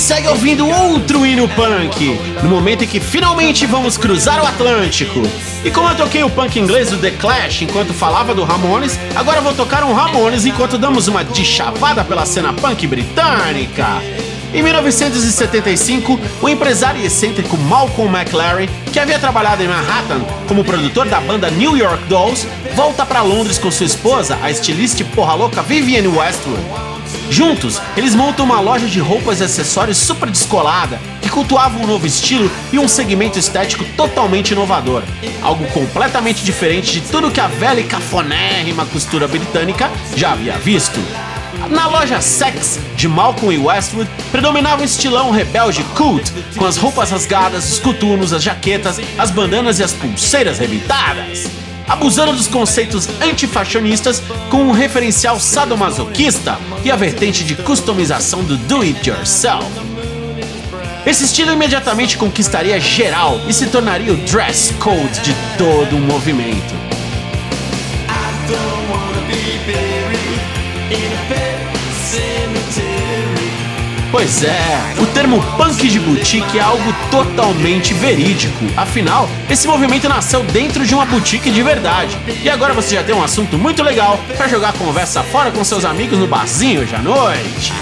[0.09, 5.20] Segue ouvindo outro hino punk, no momento em que finalmente vamos cruzar o Atlântico.
[5.62, 9.42] E como eu toquei o punk inglês do The Clash enquanto falava do Ramones, agora
[9.42, 14.00] vou tocar um Ramones enquanto damos uma deschavada pela cena punk britânica.
[14.54, 21.20] Em 1975, o empresário excêntrico Malcolm McLaren, que havia trabalhado em Manhattan como produtor da
[21.20, 25.61] banda New York Dolls, volta para Londres com sua esposa, a estilista e porra louca
[25.61, 26.88] Vivienne Westwood.
[27.31, 32.07] Juntos, eles montam uma loja de roupas e acessórios super descolada, que cultuava um novo
[32.07, 35.03] estilo e um segmento estético totalmente inovador.
[35.43, 40.99] Algo completamente diferente de tudo que a velha e cafonérrima costura britânica já havia visto.
[41.70, 47.11] Na loja Sex de Malcolm e Westwood predominava um estilão rebelde cult, com as roupas
[47.11, 51.47] rasgadas, os coturnos, as jaquetas, as bandanas e as pulseiras rebitadas.
[51.87, 59.66] Abusando dos conceitos antifashionistas com um referencial sadomasoquista e a vertente de customização do do-it-yourself.
[61.07, 66.74] Esse estilo imediatamente conquistaria geral e se tornaria o dress code de todo um movimento.
[74.11, 78.64] Pois é, o termo punk de boutique é algo totalmente verídico.
[78.76, 82.16] Afinal, esse movimento nasceu dentro de uma boutique de verdade.
[82.42, 85.84] E agora você já tem um assunto muito legal para jogar conversa fora com seus
[85.84, 87.72] amigos no barzinho hoje à noite.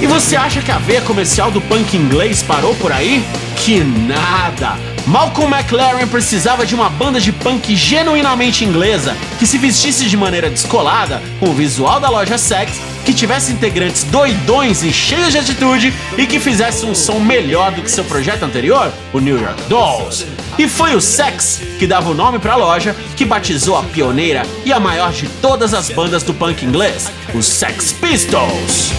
[0.00, 3.24] E você acha que a veia comercial do punk inglês parou por aí?
[3.56, 4.97] Que nada!
[5.08, 10.50] Malcolm McLaren precisava de uma banda de punk genuinamente inglesa, que se vestisse de maneira
[10.50, 15.94] descolada, com o visual da loja Sex, que tivesse integrantes doidões e cheios de atitude
[16.18, 20.26] e que fizesse um som melhor do que seu projeto anterior, o New York Dolls.
[20.58, 24.42] E foi o Sex que dava o nome para a loja, que batizou a pioneira
[24.66, 28.92] e a maior de todas as bandas do punk inglês, os Sex Pistols.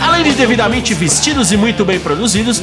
[0.00, 2.62] Além de devidamente vestidos e muito bem produzidos,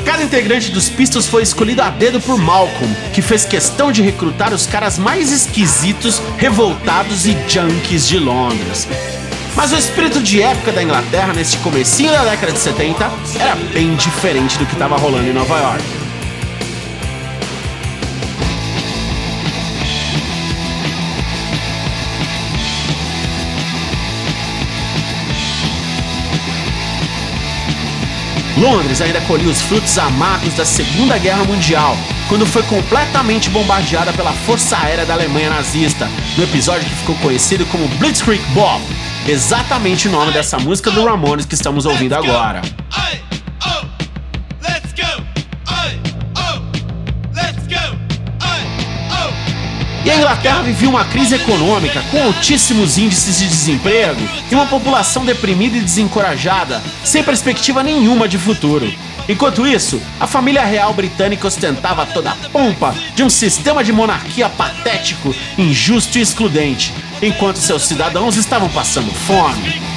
[0.00, 4.52] cada integrante dos Pistols foi escolhido a dedo por Malcolm, que fez questão de recrutar
[4.52, 8.88] os caras mais esquisitos, revoltados e junkies de Londres.
[9.56, 13.94] Mas o espírito de época da Inglaterra nesse comecinho da década de 70 era bem
[13.96, 15.99] diferente do que estava rolando em Nova York.
[28.60, 31.96] Londres ainda colhia os frutos amargos da Segunda Guerra Mundial,
[32.28, 36.06] quando foi completamente bombardeada pela Força Aérea da Alemanha nazista,
[36.36, 38.82] no episódio que ficou conhecido como Blitzkrieg Bob,
[39.26, 42.60] exatamente o nome dessa música do Ramones que estamos ouvindo agora.
[50.10, 55.24] E a Inglaterra vivia uma crise econômica, com altíssimos índices de desemprego e uma população
[55.24, 58.92] deprimida e desencorajada, sem perspectiva nenhuma de futuro.
[59.28, 64.48] Enquanto isso, a família real britânica ostentava toda a pompa de um sistema de monarquia
[64.48, 66.92] patético, injusto e excludente,
[67.22, 69.89] enquanto seus cidadãos estavam passando fome.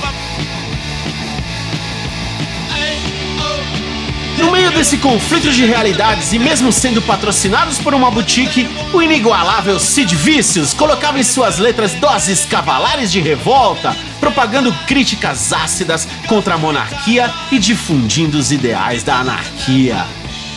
[4.43, 9.79] No meio desse conflito de realidades e mesmo sendo patrocinados por uma boutique, o inigualável
[9.79, 16.57] Sid Vicious colocava em suas letras doses cavalares de revolta, propagando críticas ácidas contra a
[16.57, 20.05] monarquia e difundindo os ideais da anarquia.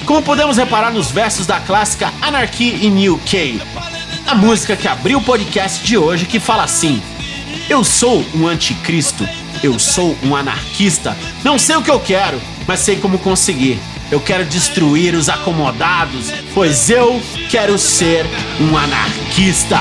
[0.05, 3.62] Como podemos reparar nos versos da clássica Anarchy in UK,
[4.26, 7.01] a música que abriu o podcast de hoje que fala assim:
[7.68, 9.26] Eu sou um anticristo,
[9.63, 13.79] eu sou um anarquista, não sei o que eu quero, mas sei como conseguir.
[14.11, 18.25] Eu quero destruir os acomodados, pois eu quero ser
[18.61, 19.81] um anarquista.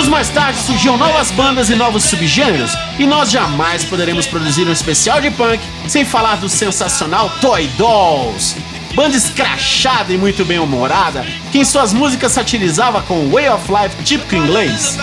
[0.00, 4.72] Anos mais tarde surgiam novas bandas e novos subgêneros, e nós jamais poderemos produzir um
[4.72, 8.56] especial de punk sem falar do sensacional Toy Dolls.
[8.94, 13.64] Banda escrachada e muito bem humorada, que em suas músicas satirizava com o way of
[13.70, 14.96] life típico inglês.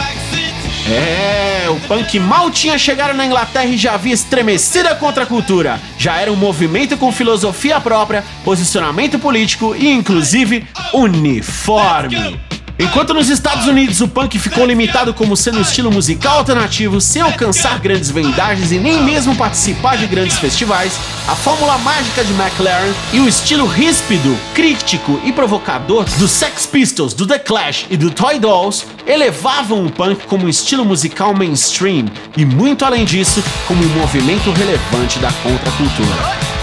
[0.89, 5.81] É, o punk mal tinha chegado na Inglaterra e já havia estremecida contra a cultura.
[5.97, 12.39] Já era um movimento com filosofia própria, posicionamento político e, inclusive, uniforme.
[12.79, 17.23] Enquanto nos Estados Unidos o punk ficou limitado como sendo um estilo musical alternativo sem
[17.23, 20.93] alcançar grandes vendagens e nem mesmo participar de grandes festivais,
[21.27, 27.15] a fórmula mágica de McLaren e o estilo ríspido, crítico e provocador dos Sex Pistols,
[27.15, 32.05] do The Clash e do Toy Dolls elevavam o punk como um estilo musical mainstream
[32.35, 36.56] e muito além disso, como um movimento relevante da contracultura.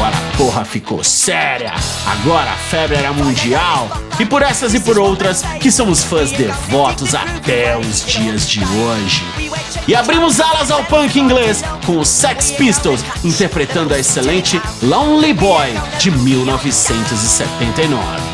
[0.00, 1.74] Agora a porra ficou séria.
[2.06, 3.86] Agora a febre era mundial.
[4.18, 9.22] E por essas e por outras, que somos fãs devotos até os dias de hoje.
[9.86, 15.68] E abrimos alas ao punk inglês com os Sex Pistols interpretando a excelente Lonely Boy
[15.98, 18.29] de 1979.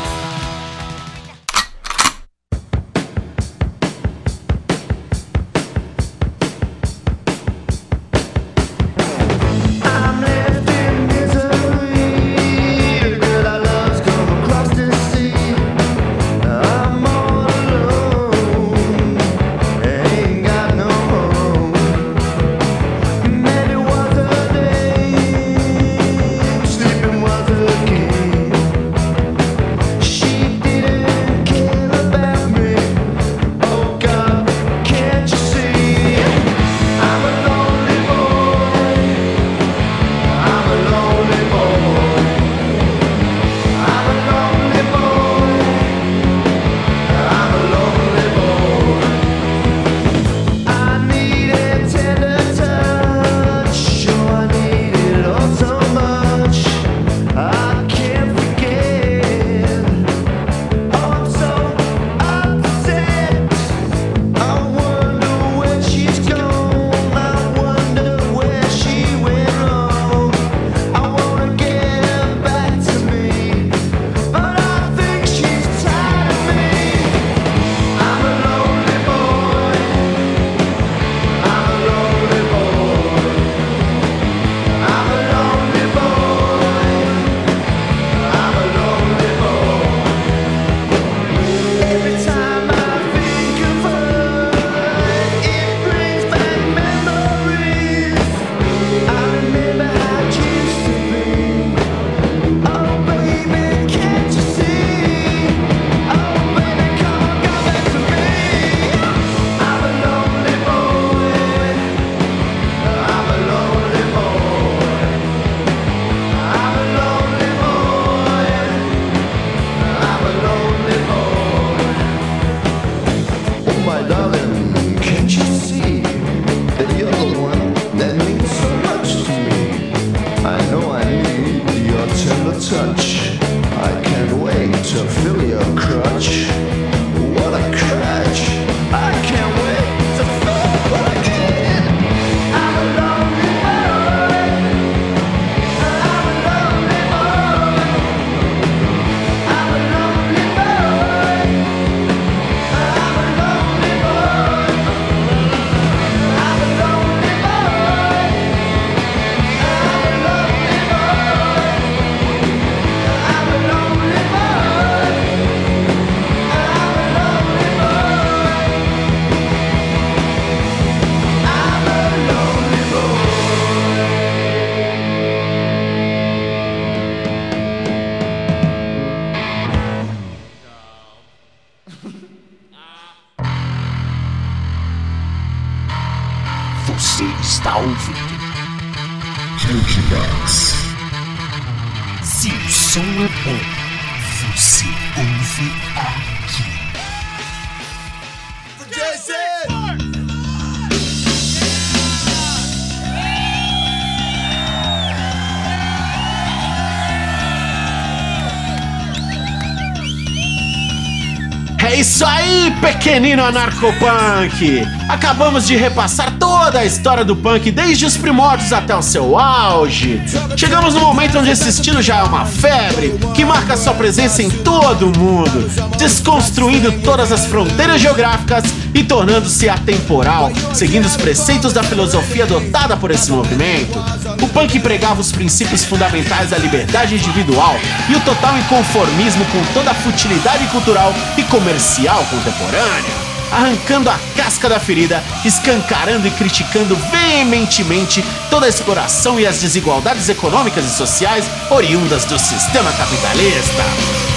[211.87, 214.85] É isso aí, pequenino anarcopunk!
[215.07, 220.21] Acabamos de repassar toda a história do punk, desde os primórdios até o seu auge.
[220.57, 224.49] Chegamos no momento onde esse estilo já é uma febre, que marca sua presença em
[224.49, 228.65] todo o mundo, desconstruindo todas as fronteiras geográficas
[228.97, 234.03] e tornando-se atemporal, seguindo os preceitos da filosofia adotada por esse movimento.
[234.41, 237.75] O punk pregava os princípios fundamentais da liberdade individual
[238.09, 244.67] e o total inconformismo com toda a futilidade cultural e comercial contemporânea arrancando a casca
[244.67, 251.49] da ferida, escancarando e criticando veementemente toda a exploração e as desigualdades econômicas e sociais
[251.69, 254.36] oriundas do sistema capitalista.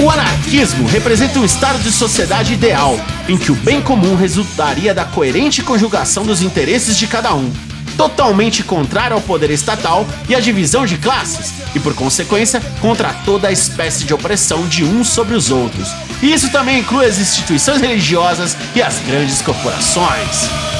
[0.00, 5.04] O anarquismo representa um estado de sociedade ideal, em que o bem comum resultaria da
[5.04, 7.52] coerente conjugação dos interesses de cada um,
[7.96, 13.50] totalmente contrário ao poder estatal e à divisão de classes, e por consequência, contra toda
[13.50, 15.88] espécie de opressão de uns sobre os outros.
[16.22, 20.77] E isso também inclui as instituições religiosas e as grandes corporações.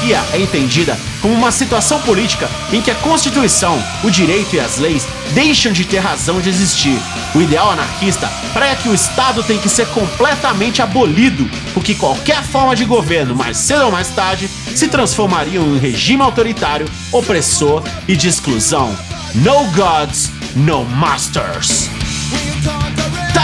[0.00, 4.78] Anarquia é entendida como uma situação política em que a Constituição, o direito e as
[4.78, 6.98] leis deixam de ter razão de existir.
[7.34, 12.74] O ideal anarquista prega que o Estado tem que ser completamente abolido, porque qualquer forma
[12.74, 18.16] de governo, mais cedo ou mais tarde, se transformaria em um regime autoritário, opressor e
[18.16, 18.96] de exclusão.
[19.34, 21.99] No gods, no masters.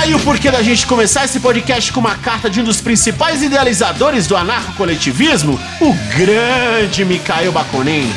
[0.07, 3.43] Aí o porquê da gente começar esse podcast com uma carta de um dos principais
[3.43, 8.09] idealizadores do anarcocoletivismo, o grande Mikhail Bakunin.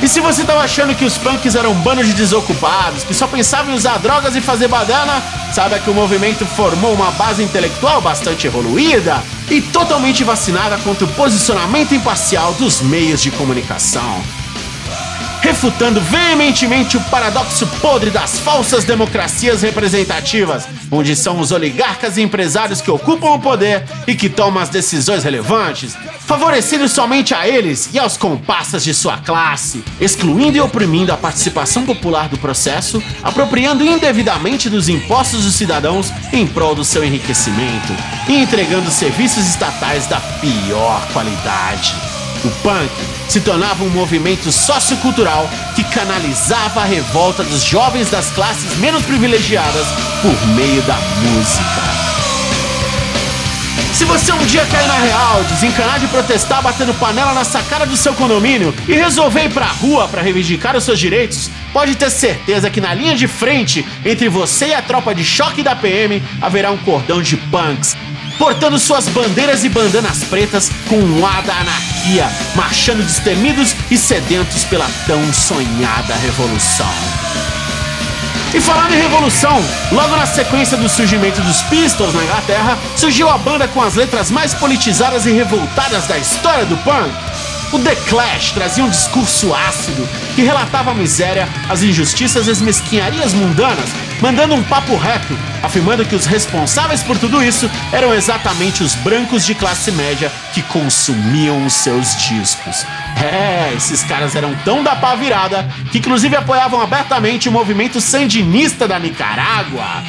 [0.00, 3.26] E se você tava achando que os punks eram um bando de desocupados, que só
[3.26, 5.20] pensavam em usar drogas e fazer badana,
[5.52, 11.12] saiba que o movimento formou uma base intelectual bastante evoluída e totalmente vacinada contra o
[11.14, 14.22] posicionamento imparcial dos meios de comunicação
[15.40, 22.80] refutando veementemente o paradoxo podre das falsas democracias representativas, onde são os oligarcas e empresários
[22.80, 27.98] que ocupam o poder e que tomam as decisões relevantes, favorecendo somente a eles e
[27.98, 34.68] aos comparsas de sua classe, excluindo e oprimindo a participação popular do processo, apropriando indevidamente
[34.68, 37.92] dos impostos dos cidadãos em prol do seu enriquecimento
[38.28, 42.09] e entregando serviços estatais da pior qualidade.
[42.42, 42.90] O punk
[43.28, 49.86] se tornava um movimento sociocultural que canalizava a revolta dos jovens das classes menos privilegiadas
[50.22, 52.00] por meio da música.
[53.92, 57.96] Se você um dia cair na real, desencanar de protestar batendo panela na sacada do
[57.96, 62.70] seu condomínio e resolver ir pra rua para reivindicar os seus direitos, pode ter certeza
[62.70, 66.70] que na linha de frente, entre você e a tropa de choque da PM, haverá
[66.70, 67.94] um cordão de punks
[68.40, 72.26] portando suas bandeiras e bandanas pretas com um ar da anarquia,
[72.56, 76.88] marchando destemidos e sedentos pela tão sonhada revolução.
[78.54, 79.62] E falando em revolução,
[79.92, 84.30] logo na sequência do surgimento dos Pistols na Inglaterra, surgiu a banda com as letras
[84.30, 87.12] mais politizadas e revoltadas da história do punk.
[87.72, 92.62] O The Clash trazia um discurso ácido que relatava a miséria, as injustiças e as
[92.62, 93.90] mesquinharias mundanas,
[94.20, 99.44] mandando um papo reto, afirmando que os responsáveis por tudo isso eram exatamente os brancos
[99.44, 102.86] de classe média que consumiam os seus discos.
[103.16, 108.86] É, esses caras eram tão da pá virada que inclusive apoiavam abertamente o movimento sandinista
[108.86, 110.02] da Nicarágua.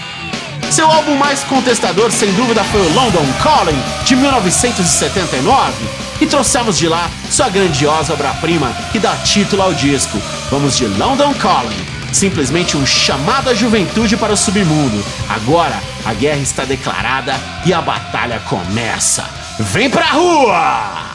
[0.72, 5.74] Seu álbum mais contestador, sem dúvida, foi o London Calling, de 1979,
[6.22, 10.18] e trouxemos de lá sua grandiosa obra-prima que dá título ao disco.
[10.50, 11.76] Vamos de London Calling,
[12.12, 15.04] simplesmente um chamado à juventude para o submundo.
[15.30, 19.24] Agora, a guerra está declarada e a batalha começa.
[19.60, 21.11] Vem pra rua!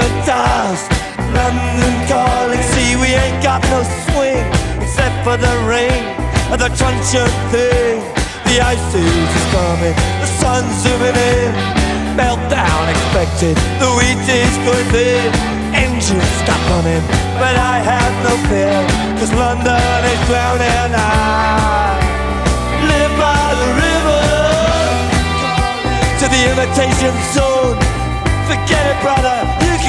[0.00, 0.88] The dust.
[1.36, 4.44] London calling, see we ain't got no swing
[4.80, 6.02] except for the rain
[6.50, 8.02] and the truncheon thing.
[8.48, 11.52] The ice is coming, the sun's zooming in.
[12.18, 15.30] Meltdown expected, the wheat is going thin.
[15.70, 17.04] Engines stop running,
[17.38, 18.74] but I have no fear,
[19.18, 20.90] cause London is drowning.
[20.98, 21.94] I
[22.90, 24.24] live by the river
[26.18, 27.78] to the imitation zone.
[28.50, 29.38] Forget it, brother,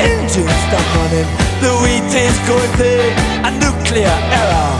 [0.00, 1.28] Engines stop running,
[1.60, 4.70] the wheat is going thick, a nuclear error.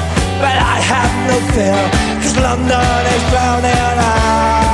[0.43, 1.81] But I have no fear,
[2.23, 4.68] cause London is drowning I,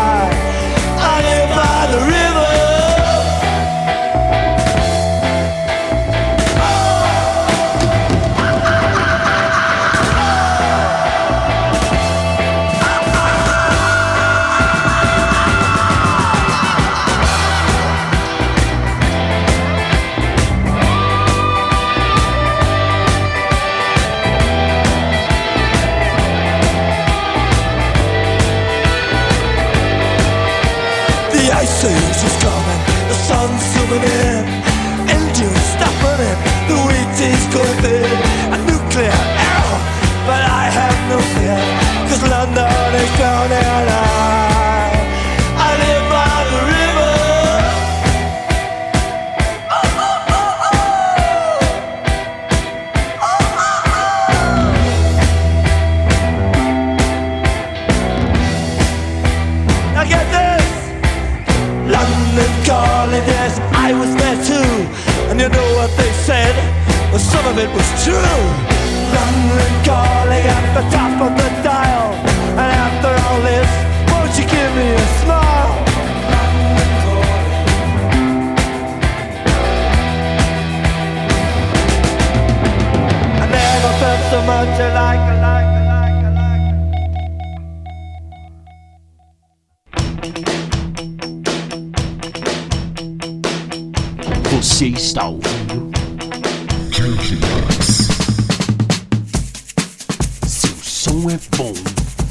[101.31, 101.73] é bom,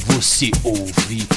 [0.08, 1.28] você ouve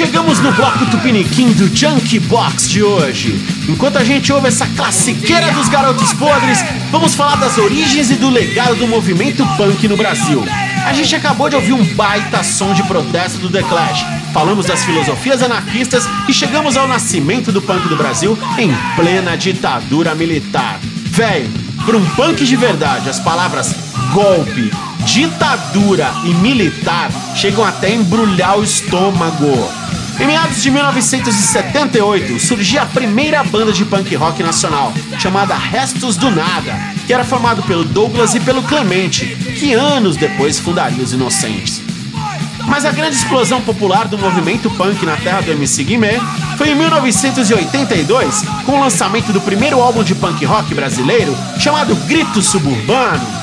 [0.00, 3.38] chegamos no bloco tupiniquim do Junk Box de hoje.
[3.68, 8.30] Enquanto a gente ouve essa classiqueira dos garotos podres, vamos falar das origens e do
[8.30, 10.42] legado do movimento punk no Brasil.
[10.86, 14.06] A gente acabou de ouvir um baita som de protesto do The Clash.
[14.32, 20.14] Falamos das filosofias anarquistas e chegamos ao nascimento do punk do Brasil em plena ditadura
[20.14, 20.80] militar.
[21.10, 21.46] Véi,
[21.84, 23.74] para um punk de verdade, as palavras
[24.14, 24.70] golpe,
[25.04, 29.79] ditadura e militar chegam até a embrulhar o estômago.
[30.20, 36.30] Em meados de 1978, surgia a primeira banda de punk rock nacional, chamada Restos do
[36.30, 39.24] Nada, que era formado pelo Douglas e pelo Clemente,
[39.58, 41.80] que anos depois fundaria os Inocentes.
[42.66, 46.20] Mas a grande explosão popular do movimento punk na terra do MC Guimê
[46.58, 52.42] foi em 1982, com o lançamento do primeiro álbum de punk rock brasileiro, chamado Grito
[52.42, 53.39] Suburbano.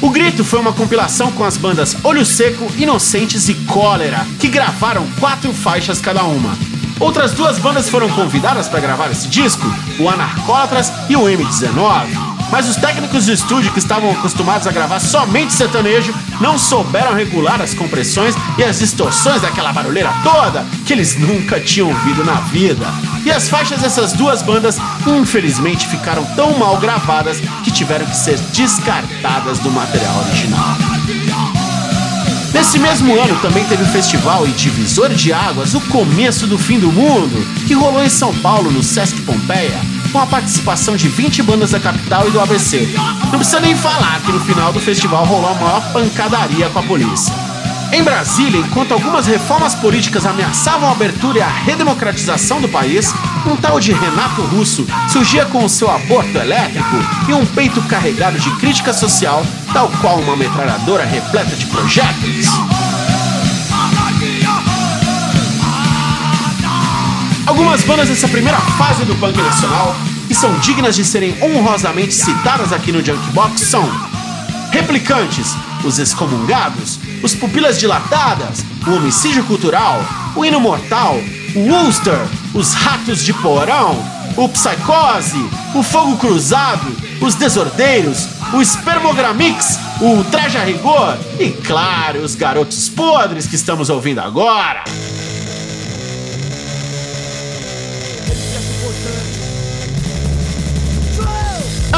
[0.00, 5.04] O Grito foi uma compilação com as bandas Olho Seco, Inocentes e Cólera, que gravaram
[5.18, 6.56] quatro faixas cada uma.
[7.00, 9.66] Outras duas bandas foram convidadas para gravar esse disco,
[9.98, 12.06] o Anarcólatras e o M19.
[12.50, 17.60] Mas os técnicos de estúdio que estavam acostumados a gravar somente sertanejo não souberam regular
[17.60, 22.86] as compressões e as distorções daquela barulheira toda que eles nunca tinham ouvido na vida.
[23.28, 28.38] E as faixas dessas duas bandas infelizmente ficaram tão mal gravadas que tiveram que ser
[28.54, 30.74] descartadas do material original.
[32.54, 36.80] Nesse mesmo ano também teve o festival e divisor de águas O Começo do Fim
[36.80, 39.78] do Mundo, que rolou em São Paulo, no Sesc Pompeia,
[40.10, 42.88] com a participação de 20 bandas da capital e do ABC.
[43.30, 46.82] Não precisa nem falar que no final do festival rolou a maior pancadaria com a
[46.82, 47.47] polícia.
[47.90, 53.14] Em Brasília, enquanto algumas reformas políticas ameaçavam a abertura e a redemocratização do país,
[53.46, 56.96] um tal de Renato Russo surgia com o seu aborto elétrico
[57.28, 62.46] e um peito carregado de crítica social, tal qual uma metralhadora repleta de projéteis.
[67.46, 72.70] Algumas bandas dessa primeira fase do punk nacional, que são dignas de serem honrosamente citadas
[72.70, 73.88] aqui no Junkbox, são
[74.70, 80.00] Replicantes, Os Excomungados, Os Pupilas Dilatadas, O Homicídio Cultural,
[80.36, 81.18] O Hino Mortal,
[81.54, 82.18] O Ulster,
[82.54, 83.96] Os Ratos de Porão,
[84.36, 85.44] O Psicose,
[85.74, 86.86] O Fogo Cruzado,
[87.20, 93.90] Os Desordeiros, O Spermogramix, O Traje a Rigor e, claro, os Garotos Podres que estamos
[93.90, 94.84] ouvindo agora.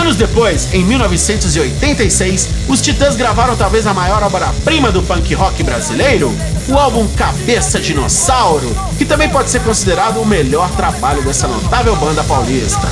[0.00, 6.34] Anos depois, em 1986, os Titãs gravaram talvez a maior obra-prima do punk rock brasileiro,
[6.68, 12.24] o álbum Cabeça Dinossauro, que também pode ser considerado o melhor trabalho dessa notável banda
[12.24, 12.88] paulista.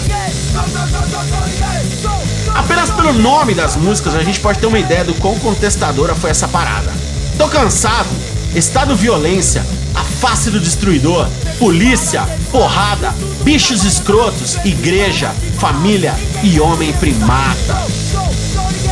[2.54, 6.28] Apenas pelo nome das músicas, a gente pode ter uma ideia do quão contestadora foi
[6.28, 6.92] essa parada.
[7.38, 8.10] Tô cansado,
[8.54, 11.26] estado violência, a face do destruidor,
[11.58, 17.86] polícia, porrada, bichos escrotos, igreja, família e homem primata.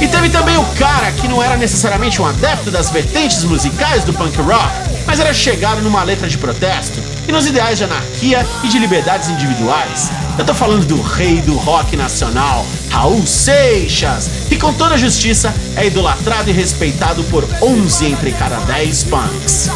[0.00, 4.12] E teve também o cara que não era necessariamente um adepto das vertentes musicais do
[4.12, 4.72] punk rock,
[5.06, 9.28] mas era chegado numa letra de protesto e nos ideais de anarquia e de liberdades
[9.28, 10.10] individuais.
[10.36, 15.86] Eu tô falando do rei do rock nacional, Raul Seixas, que com toda justiça é
[15.86, 19.70] idolatrado e respeitado por 11 entre cada 10 punks.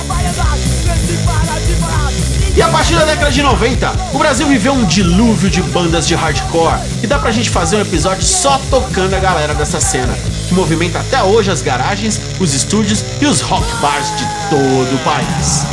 [2.57, 6.15] E a partir da década de 90, o Brasil viveu um dilúvio de bandas de
[6.15, 10.13] hardcore e dá pra gente fazer um episódio só tocando a galera dessa cena,
[10.49, 14.99] que movimenta até hoje as garagens, os estúdios e os rock bars de todo o
[15.05, 15.65] país.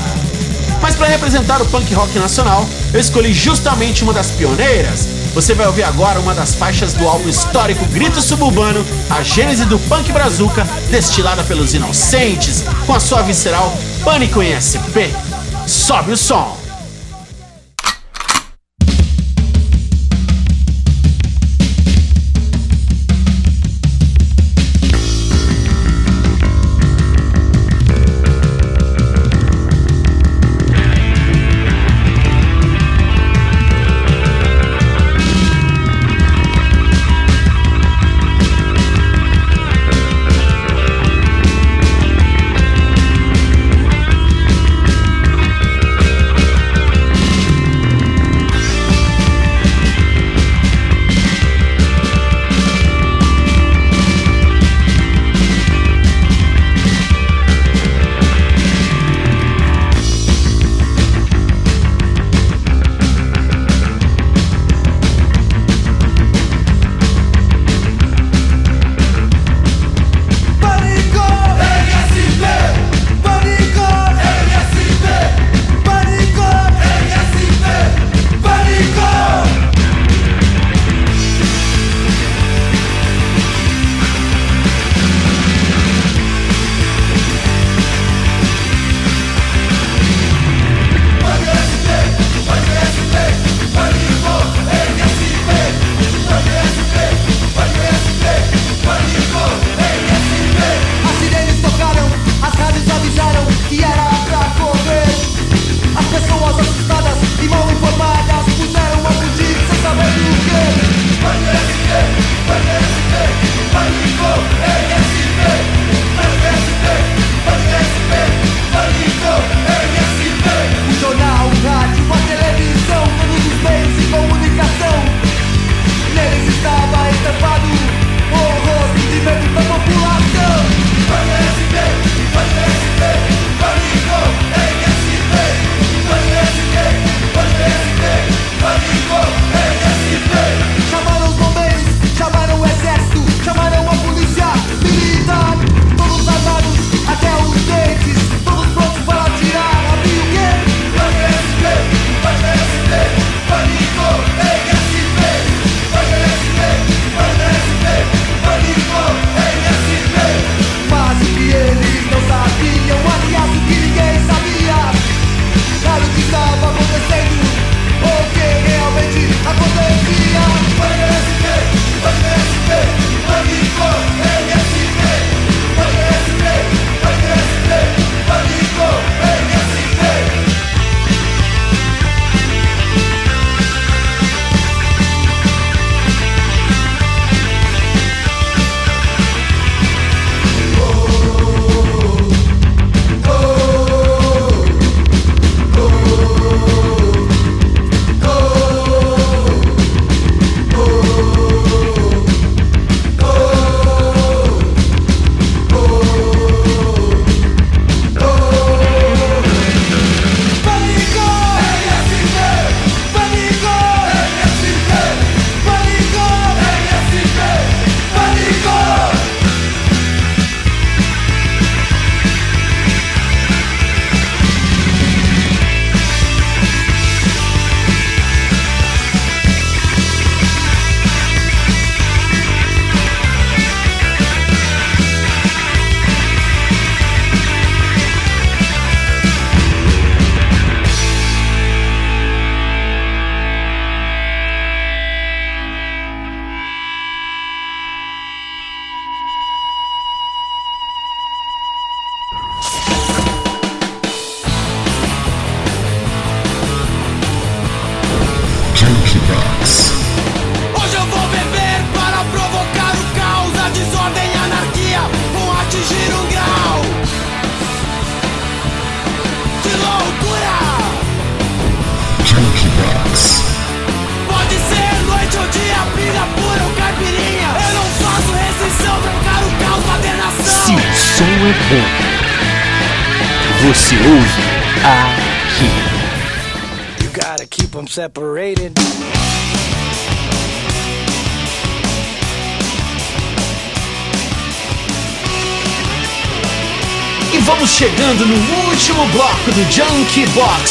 [0.79, 5.07] Mas para representar o punk rock nacional, eu escolhi justamente uma das pioneiras.
[5.33, 9.79] Você vai ouvir agora uma das faixas do álbum histórico Grito Suburbano, a gênese do
[9.79, 15.11] punk brazuca, destilada pelos inocentes, com a sua visceral Pânico em SP.
[15.65, 16.66] Sobe o som!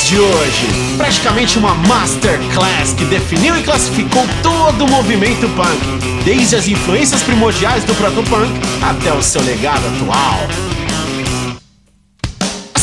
[0.04, 0.68] De hoje.
[0.96, 7.82] Praticamente uma masterclass que definiu e classificou todo o movimento punk, desde as influências primordiais
[7.82, 8.52] do protopunk
[8.82, 10.85] até o seu legado atual.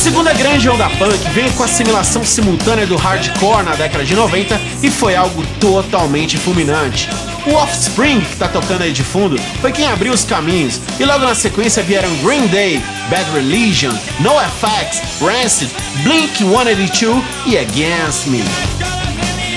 [0.03, 4.59] Segunda grande onda punk veio com a assimilação simultânea do hardcore na década de 90
[4.83, 7.07] e foi algo totalmente fulminante.
[7.47, 11.25] O Offspring, que tá tocando aí de fundo, foi quem abriu os caminhos, e logo
[11.25, 15.71] na sequência vieram Green Day, Bad Religion, NoFX, Rancid,
[16.03, 19.02] Blink-182 e Against Me.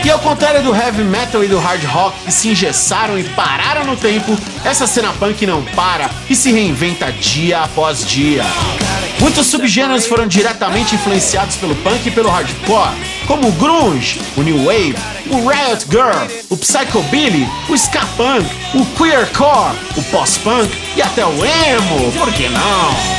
[0.06, 3.84] E ao contrário do heavy metal e do hard rock que se engessaram e pararam
[3.84, 8.44] no tempo, essa cena punk não para e se reinventa dia após dia.
[9.18, 12.94] Muitos subgêneros foram diretamente influenciados pelo punk e pelo hardcore,
[13.26, 14.94] como o grunge, o new wave,
[15.28, 21.32] o riot girl, o psychobilly, o ska punk, o queercore, o post-punk e até o
[21.44, 23.15] emo, por que não?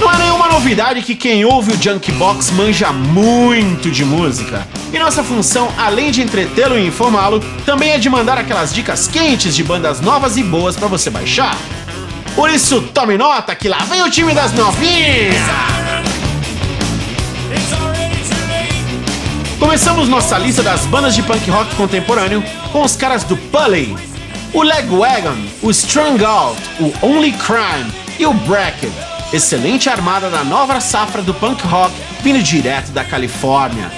[0.00, 4.66] Não é nenhuma novidade que quem ouve o Junk Box manja muito de música.
[4.92, 9.56] E nossa função, além de entretê-lo e informá-lo, também é de mandar aquelas dicas quentes
[9.56, 11.56] de bandas novas e boas pra você baixar.
[12.36, 15.34] Por isso, tome nota que lá vem o time das novinhas!
[19.58, 23.96] Começamos nossa lista das bandas de punk rock contemporâneo com os caras do Pulley,
[24.54, 28.92] o Legwagon, o Strung Out, o Only Crime e o Bracket,
[29.32, 33.90] excelente armada da nova safra do punk rock vindo direto da Califórnia.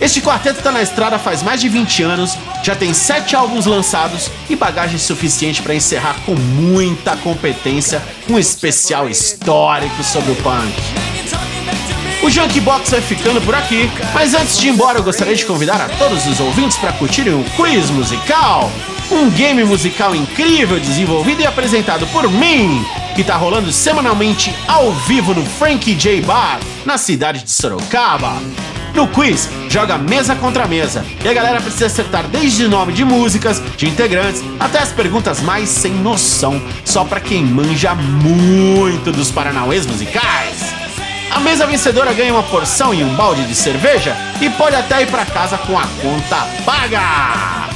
[0.00, 4.30] Este quarteto está na estrada faz mais de 20 anos, já tem 7 álbuns lançados
[4.50, 10.74] e bagagem suficiente para encerrar com muita competência um especial histórico sobre o punk.
[12.22, 15.46] O Junk Box vai ficando por aqui, mas antes de ir embora eu gostaria de
[15.46, 18.70] convidar a todos os ouvintes para curtirem o Quiz Musical,
[19.10, 22.84] um game musical incrível desenvolvido e apresentado por mim,
[23.14, 28.34] que tá rolando semanalmente ao vivo no Frankie J Bar, na cidade de Sorocaba.
[28.94, 33.04] No quiz, joga mesa contra mesa e a galera precisa acertar desde o nome de
[33.04, 39.30] músicas, de integrantes, até as perguntas mais sem noção, só pra quem manja muito dos
[39.30, 40.74] paranauês musicais.
[41.30, 45.06] A mesa vencedora ganha uma porção e um balde de cerveja e pode até ir
[45.08, 47.75] pra casa com a conta paga.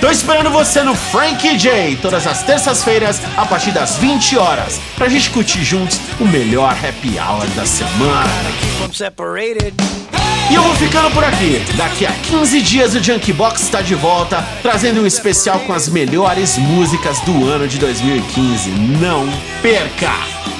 [0.00, 5.10] Tô esperando você no Frankie J todas as terças-feiras a partir das 20 horas pra
[5.10, 8.30] gente curtir juntos o melhor happy hour da semana.
[10.50, 11.62] E eu vou ficando por aqui.
[11.76, 15.86] Daqui a 15 dias o Junk Box está de volta, trazendo um especial com as
[15.86, 18.70] melhores músicas do ano de 2015.
[18.70, 19.28] Não
[19.60, 20.12] perca!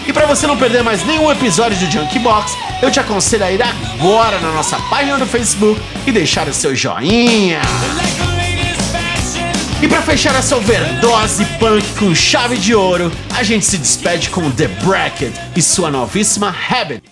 [0.06, 3.50] E para você não perder mais nenhum episódio do Junk Box, eu te aconselho a
[3.50, 7.62] ir agora na nossa página do Facebook e deixar o seu joinha.
[9.82, 14.50] E para fechar essa overdose punk com chave de ouro, a gente se despede com
[14.50, 17.02] The Bracket e sua novíssima Habit.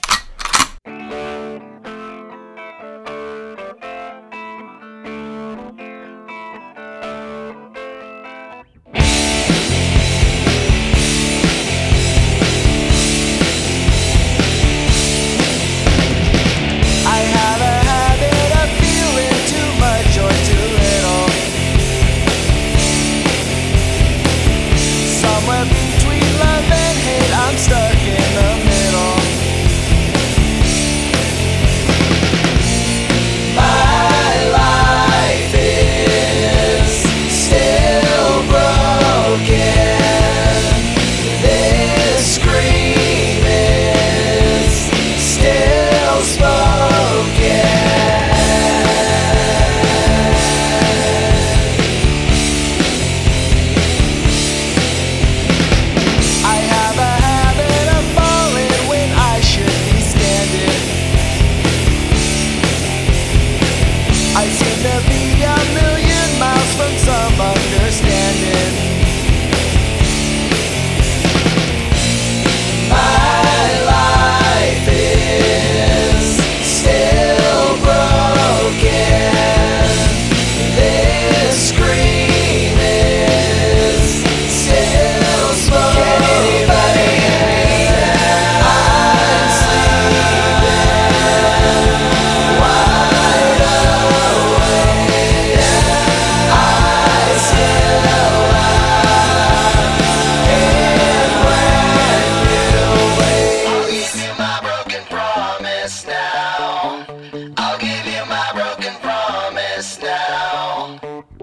[107.56, 110.98] I'll give you my broken promise now.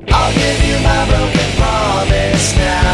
[0.10, 2.85] I'll give you my broken promise now.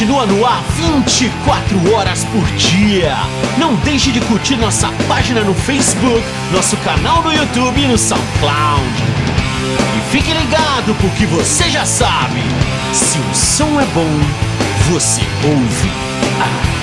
[0.00, 3.14] Continua no ar 24 horas por dia.
[3.58, 6.22] Não deixe de curtir nossa página no Facebook,
[6.54, 8.82] nosso canal no YouTube e no SoundCloud.
[9.98, 12.40] E fique ligado, porque você já sabe:
[12.94, 14.20] se o som é bom,
[14.90, 15.90] você ouve
[16.40, 16.79] aqui.